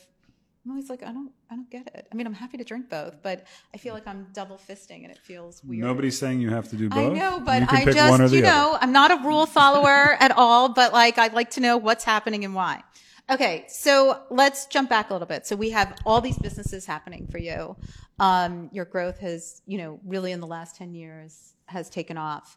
[0.64, 2.06] I'm always like, I don't, I don't get it.
[2.12, 5.10] I mean, I'm happy to drink both, but I feel like I'm double fisting and
[5.10, 5.82] it feels weird.
[5.82, 7.12] Nobody's saying you have to do both.
[7.12, 8.48] I know, but I pick one or just, you other.
[8.48, 12.04] know, I'm not a rule follower at all, but like, I'd like to know what's
[12.04, 12.82] happening and why.
[13.28, 13.64] Okay.
[13.68, 15.46] So let's jump back a little bit.
[15.46, 17.76] So we have all these businesses happening for you.
[18.18, 22.56] Um, your growth has, you know, really in the last 10 years has taken off.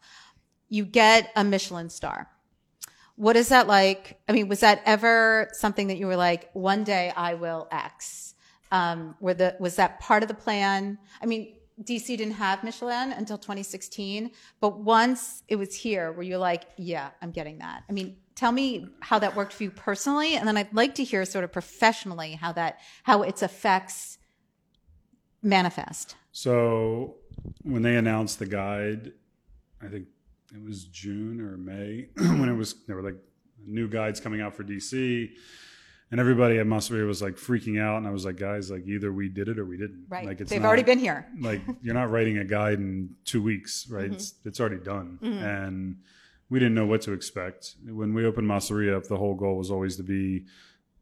[0.69, 2.27] You get a Michelin star.
[3.15, 4.19] What is that like?
[4.27, 8.35] I mean, was that ever something that you were like, one day I will X?
[8.71, 10.97] Um, were the, was that part of the plan?
[11.21, 16.37] I mean, DC didn't have Michelin until 2016, but once it was here, were you
[16.37, 17.83] like, yeah, I'm getting that?
[17.89, 21.03] I mean, tell me how that worked for you personally, and then I'd like to
[21.03, 24.17] hear sort of professionally how that, how its effects
[25.41, 26.15] manifest.
[26.31, 27.15] So
[27.63, 29.11] when they announced the guide,
[29.81, 30.07] I think
[30.55, 33.17] it was June or May when it was there were like
[33.65, 35.29] new guides coming out for DC,
[36.11, 39.11] and everybody at Masseria was like freaking out, and I was like, guys, like either
[39.11, 40.05] we did it or we didn't.
[40.07, 40.25] Right.
[40.25, 41.27] Like it's They've not- already been here.
[41.39, 44.05] like you're not writing a guide in two weeks, right?
[44.05, 44.13] Mm-hmm.
[44.13, 45.43] It's, it's already done, mm-hmm.
[45.43, 45.97] and
[46.49, 49.05] we didn't know what to expect when we opened Masseria up.
[49.05, 50.45] The whole goal was always to be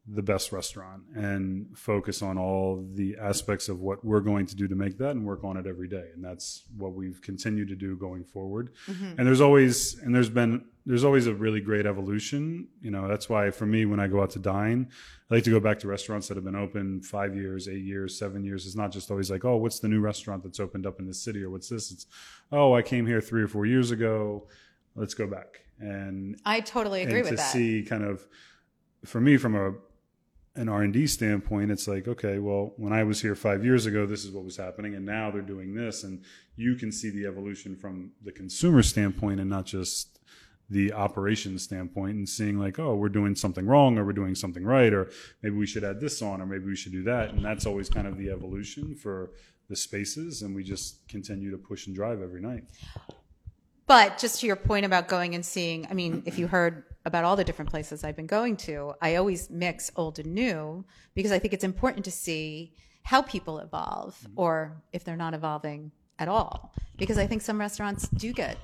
[0.06, 4.68] the best restaurant and focus on all the aspects of what we're going to do
[4.68, 6.10] to make that and work on it every day.
[6.14, 8.74] And that's what we've continued to do going forward.
[8.88, 9.18] Mm-hmm.
[9.18, 12.68] And there's always and there's been there's always a really great evolution.
[12.82, 14.90] You know that's why for me when i go out to dine
[15.32, 18.20] i like to go back to restaurants that have been open five years eight years
[18.20, 18.66] seven years.
[18.66, 21.24] It's not just always like oh what's the new restaurant that's opened up in this
[21.24, 21.92] city or what's this?
[21.92, 22.08] It's
[22.52, 24.48] oh i came here three or four years ago.
[24.96, 25.62] Let's go back.
[25.80, 27.52] And I totally agree and with to that.
[27.54, 28.28] see kind of
[29.06, 29.74] for me from a
[30.56, 34.24] an r&d standpoint it's like okay well when i was here five years ago this
[34.24, 36.24] is what was happening and now they're doing this and
[36.56, 40.20] you can see the evolution from the consumer standpoint and not just
[40.70, 44.64] the operations standpoint and seeing like oh we're doing something wrong or we're doing something
[44.64, 45.10] right or
[45.42, 47.90] maybe we should add this on or maybe we should do that and that's always
[47.90, 49.32] kind of the evolution for
[49.70, 52.64] the spaces and we just continue to push and drive every night
[53.86, 57.26] But just to your point about going and seeing, I mean, if you heard about
[57.26, 61.32] all the different places I've been going to, I always mix old and new because
[61.32, 62.74] I think it's important to see
[63.04, 66.74] how people evolve or if they're not evolving at all.
[66.98, 68.58] Because I think some restaurants do get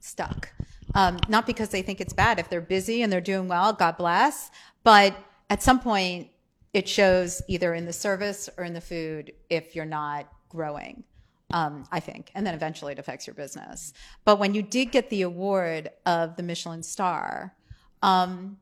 [0.00, 0.52] stuck.
[0.94, 2.40] Um, not because they think it's bad.
[2.40, 4.50] If they're busy and they're doing well, God bless.
[4.82, 5.14] But
[5.48, 6.28] at some point,
[6.72, 11.04] it shows either in the service or in the food if you're not growing
[11.52, 13.92] um, I think, and then eventually it affects your business.
[14.24, 17.54] But when you did get the award of the Michelin star,
[18.02, 18.58] um,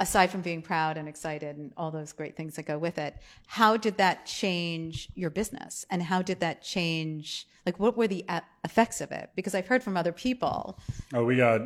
[0.00, 3.16] aside from being proud and excited and all those great things that go with it,
[3.46, 5.86] how did that change your business?
[5.90, 8.24] And how did that change, like, what were the
[8.64, 9.30] effects of it?
[9.36, 10.78] Because I've heard from other people.
[11.12, 11.60] Oh, we got.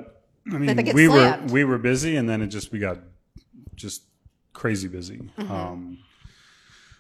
[0.53, 2.99] I mean, we were we were busy, and then it just we got
[3.75, 4.03] just
[4.55, 5.53] crazy busy, Mm-hmm.
[5.53, 5.99] um,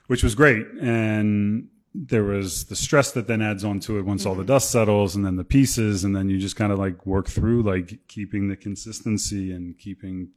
[0.07, 0.67] which was great.
[0.81, 4.43] And there was the stress that then adds on to it once all Mm-hmm.
[4.43, 7.29] the dust settles, and then the pieces, and then you just kind of like work
[7.29, 10.29] through like keeping the consistency and keeping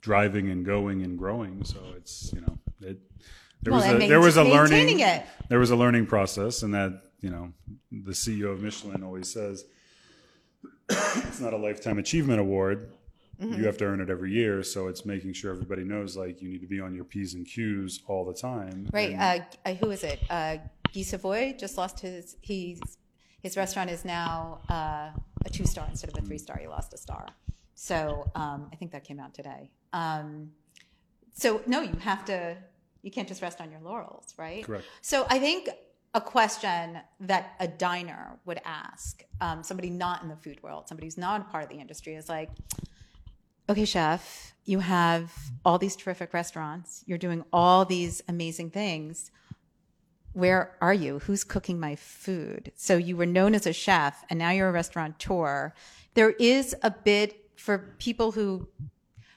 [0.00, 1.64] driving and going and growing.
[1.64, 2.98] So it's you know it
[3.62, 5.26] there Well, was a, there was a learning it.
[5.48, 7.52] there was a learning process, and that you know
[7.90, 9.64] the CEO of Michelin always says
[10.88, 12.92] it's not a lifetime achievement award.
[13.40, 13.60] Mm-hmm.
[13.60, 16.48] You have to earn it every year, so it's making sure everybody knows like you
[16.48, 18.88] need to be on your p's and q's all the time.
[18.92, 19.12] Right.
[19.12, 20.20] And- Uh, uh, who is it?
[20.30, 20.56] Uh,
[20.94, 22.36] Guy Savoy just lost his.
[22.40, 22.80] He's
[23.42, 25.10] his restaurant is now uh,
[25.44, 26.56] a two star instead of a three star.
[26.58, 27.26] He lost a star.
[27.74, 29.70] So um, I think that came out today.
[29.92, 30.52] Um,
[31.34, 32.56] so no, you have to.
[33.02, 34.64] You can't just rest on your laurels, right?
[34.64, 34.84] Correct.
[35.02, 35.68] So I think
[36.14, 41.06] a question that a diner would ask um, somebody not in the food world, somebody
[41.06, 42.48] who's not a part of the industry, is like,
[43.68, 45.32] okay, chef, you have
[45.64, 47.02] all these terrific restaurants.
[47.06, 49.30] You're doing all these amazing things.
[50.32, 51.20] Where are you?
[51.20, 52.72] Who's cooking my food?
[52.76, 55.72] So you were known as a chef and now you're a restaurateur.
[56.14, 58.68] There is a bit for people who,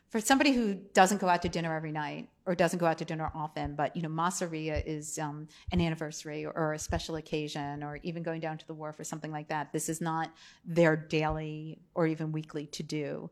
[0.09, 3.05] for somebody who doesn't go out to dinner every night or doesn't go out to
[3.05, 7.99] dinner often, but you know, Masseria is um, an anniversary or a special occasion or
[8.03, 9.71] even going down to the wharf or something like that.
[9.71, 10.34] This is not
[10.65, 13.30] their daily or even weekly to do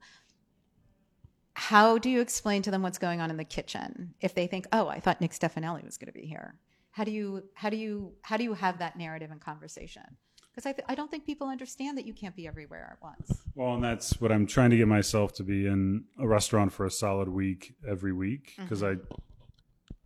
[1.59, 4.67] how do you explain to them what's going on in the kitchen if they think
[4.71, 6.59] oh i thought nick stefanelli was going to be here?
[6.97, 10.01] How do you how do you how do you have that narrative and conversation?
[10.49, 13.43] Because I, th- I don't think people understand that you can't be everywhere at once.
[13.53, 16.87] Well, and that's what I'm trying to get myself to be in a restaurant for
[16.87, 18.95] a solid week every week because I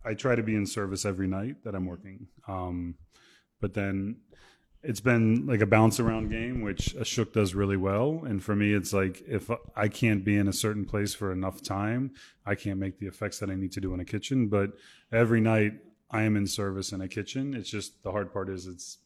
[0.04, 2.26] I try to be in service every night that I'm working.
[2.46, 2.96] Um,
[3.62, 4.16] but then
[4.82, 8.22] it's been like a bounce around game, which Ashok does really well.
[8.24, 11.62] And for me, it's like if I can't be in a certain place for enough
[11.62, 12.12] time,
[12.44, 14.48] I can't make the effects that I need to do in a kitchen.
[14.48, 14.72] But
[15.12, 15.74] every night
[16.10, 17.54] I am in service in a kitchen.
[17.54, 18.98] It's just the hard part is it's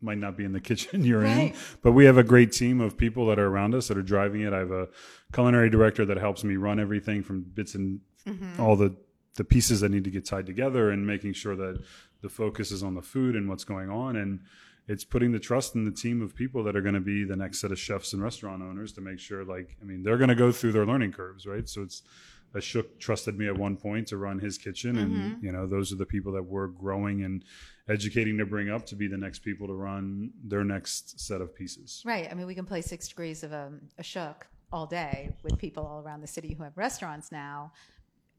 [0.00, 1.52] might not be in the kitchen you're Right.
[1.52, 4.02] in, but we have a great team of people that are around us that are
[4.02, 4.52] driving it.
[4.52, 4.88] I have a
[5.32, 8.60] culinary director that helps me run everything from bits and mm-hmm.
[8.60, 8.94] all the
[9.34, 11.82] the pieces that need to get tied together and making sure that
[12.22, 14.40] the focus is on the food and what's going on and
[14.88, 17.36] it's putting the trust in the team of people that are going to be the
[17.36, 20.28] next set of chefs and restaurant owners to make sure like i mean they're going
[20.28, 21.68] to go through their learning curves right?
[21.68, 22.02] So it's
[22.54, 25.96] Ashok trusted me at one point to run his kitchen and you know those are
[25.96, 27.44] the people that we're growing and
[27.88, 31.54] educating to bring up to be the next people to run their next set of
[31.54, 32.02] pieces.
[32.04, 32.28] Right.
[32.30, 34.36] I mean we can play six degrees of um, Ashok
[34.72, 37.72] all day with people all around the city who have restaurants now.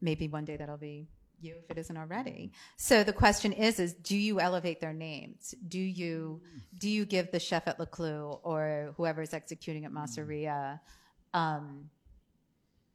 [0.00, 1.08] Maybe one day that'll be
[1.40, 2.52] you if it isn't already.
[2.76, 5.54] So the question is is do you elevate their names?
[5.66, 6.42] Do you
[6.78, 10.80] do you give the chef at Le Clou or whoever's executing at masseria
[11.34, 11.90] um,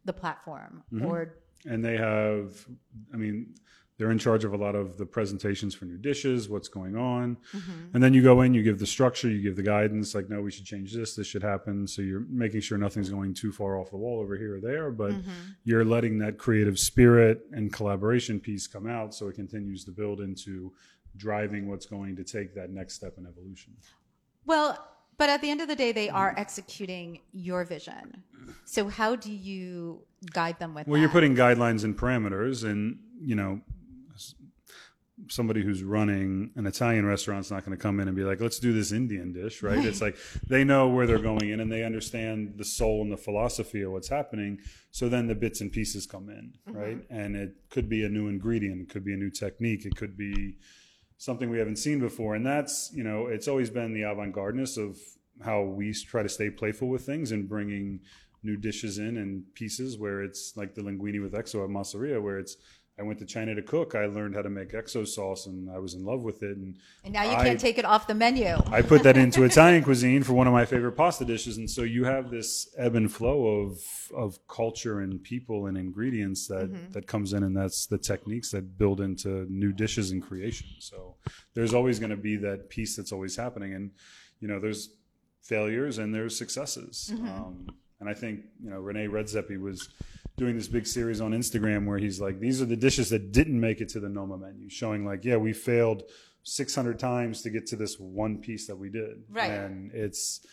[0.05, 0.83] the platform?
[1.05, 1.35] Or
[1.65, 2.65] and they have
[3.13, 3.53] i mean
[3.97, 7.37] they're in charge of a lot of the presentations for new dishes what's going on.
[7.53, 7.93] Mm-hmm.
[7.93, 10.41] And then you go in you give the structure you give the guidance like no
[10.41, 11.87] we should change this this should happen.
[11.87, 14.91] So you're making sure nothing's going too far off the wall over here or there
[14.91, 15.31] but mm-hmm.
[15.63, 20.21] you're letting that creative spirit and collaboration piece come out so it continues to build
[20.21, 20.71] into
[21.17, 23.73] driving what's going to take that next step in evolution.
[24.45, 24.83] Well,
[25.17, 26.39] but at the end of the day, they are mm.
[26.39, 28.23] executing your vision.
[28.65, 31.01] So how do you guide them with Well, that?
[31.01, 33.61] you're putting guidelines and parameters, and you know,
[35.29, 38.59] somebody who's running an Italian restaurant's not going to come in and be like, "Let's
[38.59, 39.83] do this Indian dish," right?
[39.83, 40.17] It's like
[40.47, 43.91] they know where they're going in, and they understand the soul and the philosophy of
[43.91, 44.59] what's happening.
[44.91, 46.77] So then the bits and pieces come in, mm-hmm.
[46.77, 46.97] right?
[47.09, 50.17] And it could be a new ingredient, it could be a new technique, it could
[50.17, 50.57] be
[51.17, 52.35] something we haven't seen before.
[52.35, 54.97] And that's, you know, it's always been the avant gardeness of
[55.43, 58.01] how we try to stay playful with things and bringing
[58.43, 62.37] new dishes in and pieces where it's like the linguine with XO at Masseria, where
[62.37, 62.57] it's,
[62.99, 63.95] I went to China to cook.
[63.95, 66.57] I learned how to make XO sauce and I was in love with it.
[66.57, 68.55] And and now you I- can't take it off the menu.
[68.67, 71.81] I put that into Italian cuisine for one of my favorite pasta dishes, and so
[71.81, 73.79] you have this ebb and flow of
[74.15, 78.77] of culture and people and ingredients that that comes in, and that's the techniques that
[78.77, 80.67] build into new dishes and creation.
[80.79, 81.15] So
[81.55, 83.89] there's always going to be that piece that's always happening, and
[84.39, 84.89] you know there's
[85.41, 87.11] failures and there's successes.
[87.11, 87.67] Um,
[87.99, 89.89] and I think you know Rene Redzepi was
[90.37, 93.59] doing this big series on Instagram where he's like, these are the dishes that didn't
[93.59, 96.03] make it to the Noma menu, showing like, yeah, we failed
[96.43, 99.23] 600 times to get to this one piece that we did.
[99.29, 99.51] Right.
[99.51, 100.45] And it's,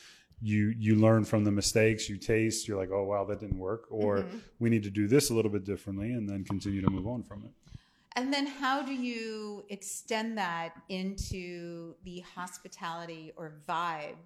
[0.42, 2.68] you, you learn from the mistakes you taste.
[2.68, 3.84] You're like, oh, wow, that didn't work.
[3.90, 4.26] Or
[4.58, 7.22] we need to do this a little bit differently and then continue to move on
[7.22, 7.50] from it.
[8.16, 14.16] And then how do you extend that into the hospitality or vibe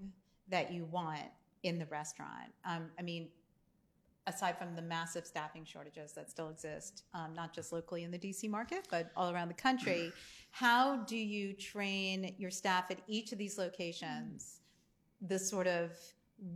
[0.48, 1.20] that you want
[1.62, 2.52] in the restaurant?
[2.64, 3.28] Um, I mean,
[4.26, 8.18] aside from the massive staffing shortages that still exist, um, not just locally in the
[8.18, 10.12] DC market, but all around the country,
[10.50, 14.60] how do you train your staff at each of these locations
[15.20, 15.92] the sort of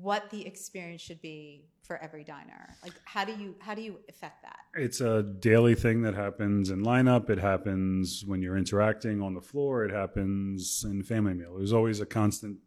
[0.00, 2.76] what the experience should be for every diner?
[2.82, 4.58] Like, how do you how do you affect that?
[4.74, 7.30] It's a daily thing that happens in lineup.
[7.30, 9.84] It happens when you're interacting on the floor.
[9.84, 11.56] It happens in family meal.
[11.56, 12.58] There's always a constant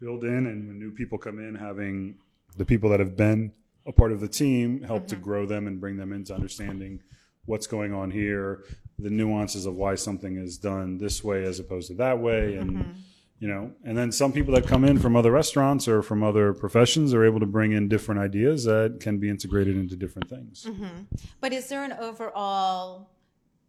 [0.00, 2.16] build in, and when new people come in, having
[2.56, 3.52] the people that have been
[3.86, 5.08] a part of the team help mm-hmm.
[5.08, 7.00] to grow them and bring them into understanding
[7.44, 8.64] what's going on here,
[8.98, 12.70] the nuances of why something is done this way as opposed to that way, and.
[12.70, 12.92] Mm-hmm
[13.38, 16.52] you know and then some people that come in from other restaurants or from other
[16.52, 20.66] professions are able to bring in different ideas that can be integrated into different things
[20.68, 21.02] mm-hmm.
[21.40, 23.10] but is there an overall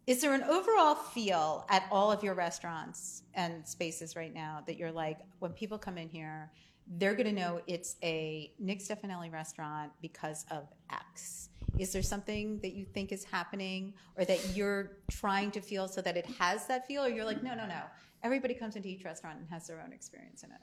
[0.06, 4.78] is there an overall feel at all of your restaurants and spaces right now that
[4.78, 6.50] you're like when people come in here
[6.96, 12.58] they're going to know it's a nick stefanelli restaurant because of x is there something
[12.60, 16.66] that you think is happening or that you're trying to feel so that it has
[16.66, 17.82] that feel or you're like no no no
[18.22, 20.60] everybody comes into each restaurant and has their own experience in it.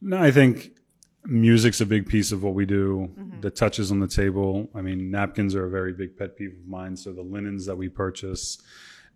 [0.00, 0.76] No, I think
[1.24, 3.10] music's a big piece of what we do.
[3.18, 3.40] Mm-hmm.
[3.40, 4.68] The touches on the table.
[4.74, 6.96] I mean, napkins are a very big pet peeve of mine.
[6.96, 8.58] So the linens that we purchase,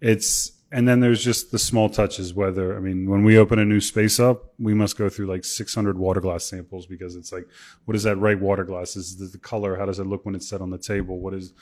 [0.00, 2.34] it's and then there's just the small touches.
[2.34, 5.44] Whether I mean, when we open a new space up, we must go through like
[5.44, 7.46] 600 water glass samples because it's like,
[7.84, 8.96] what is that right water glass?
[8.96, 9.76] Is the, the color?
[9.76, 11.20] How does it look when it's set on the table?
[11.20, 11.52] What is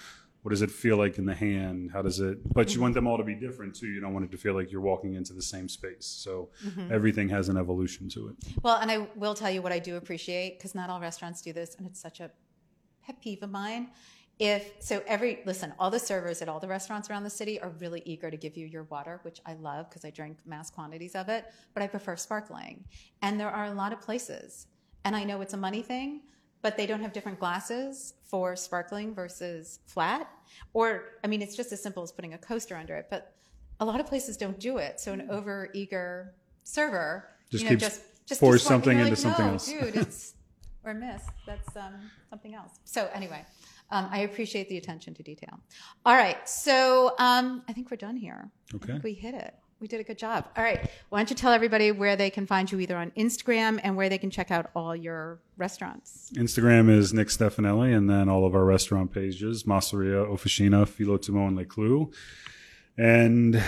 [0.45, 1.91] what does it feel like in the hand?
[1.91, 2.39] How does it?
[2.53, 3.87] But you want them all to be different too.
[3.87, 6.05] You don't want it to feel like you're walking into the same space.
[6.05, 6.93] So mm-hmm.
[6.93, 8.37] everything has an evolution to it.
[8.63, 11.55] Well, and I will tell you what I do appreciate because not all restaurants do
[11.55, 12.31] this, and it's such a
[13.07, 13.89] pet peeve of mine.
[14.39, 17.71] If so, every listen, all the servers at all the restaurants around the city are
[17.79, 21.15] really eager to give you your water, which I love because I drink mass quantities
[21.15, 21.47] of it.
[21.73, 22.85] But I prefer sparkling,
[23.23, 24.67] and there are a lot of places,
[25.05, 26.23] and I know it's a money thing
[26.65, 30.31] but they don't have different glasses for sparkling versus flat.
[30.73, 33.35] Or, I mean, it's just as simple as putting a coaster under it, but
[33.81, 34.99] a lot of places don't do it.
[34.99, 36.33] So an over eager
[36.63, 39.69] server just you know, just just pours something into like, something no, else.
[39.69, 40.33] dude, it's
[40.85, 41.23] or miss.
[41.47, 42.79] That's um, something else.
[42.87, 43.45] So anyway,
[43.91, 45.61] um, I appreciate the attention to detail.
[46.05, 48.51] All right, so um, I think we're done here.
[48.75, 49.55] Okay, we hit it.
[49.81, 50.49] We did a good job.
[50.57, 50.89] All right.
[51.11, 54.09] Why don't you tell everybody where they can find you either on Instagram and where
[54.09, 56.31] they can check out all your restaurants?
[56.37, 61.57] Instagram is Nick Stefanelli, and then all of our restaurant pages Masseria, Officina, Philotimo, and
[61.57, 62.11] Le Clou.
[62.97, 63.63] And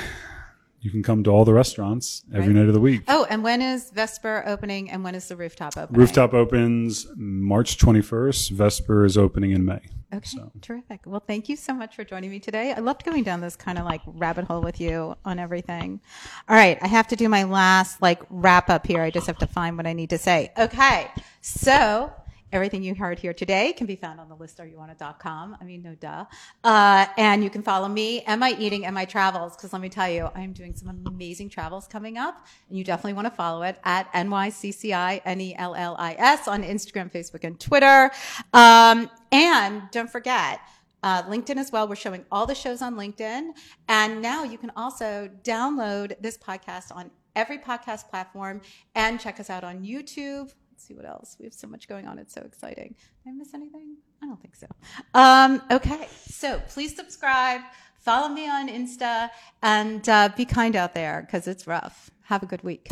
[0.86, 2.60] you can come to all the restaurants every right.
[2.60, 3.02] night of the week.
[3.08, 6.00] Oh, and when is Vesper opening and when is the rooftop opening?
[6.00, 8.52] Rooftop opens March 21st.
[8.52, 9.80] Vesper is opening in May.
[10.14, 10.52] Okay, so.
[10.62, 11.00] terrific.
[11.04, 12.72] Well, thank you so much for joining me today.
[12.72, 16.00] I loved going down this kind of like rabbit hole with you on everything.
[16.48, 19.02] All right, I have to do my last like wrap up here.
[19.02, 20.52] I just have to find what I need to say.
[20.56, 21.10] Okay,
[21.40, 22.12] so
[22.52, 25.56] Everything you heard here today can be found on the listareyouonit.com.
[25.60, 26.26] I mean, no duh.
[26.62, 29.88] Uh, and you can follow me and my eating and my travels because let me
[29.88, 33.62] tell you, I'm doing some amazing travels coming up, and you definitely want to follow
[33.62, 38.10] it at NYCCI N-E-L-L-I-S on Instagram, Facebook, and Twitter.
[38.52, 40.60] Um, and don't forget,
[41.02, 41.86] uh, LinkedIn as well.
[41.88, 43.50] We're showing all the shows on LinkedIn.
[43.88, 48.60] And now you can also download this podcast on every podcast platform
[48.94, 50.52] and check us out on YouTube,
[50.84, 51.36] see what else.
[51.38, 52.18] We have so much going on.
[52.18, 52.94] It's so exciting.
[53.24, 53.96] Did I miss anything?
[54.22, 54.66] I don't think so.
[55.14, 57.60] Um, okay, so please subscribe,
[58.00, 59.30] follow me on Insta,
[59.62, 62.10] and uh, be kind out there because it's rough.
[62.22, 62.88] Have a good week.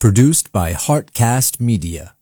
[0.00, 2.14] Produced by Heartcast Media.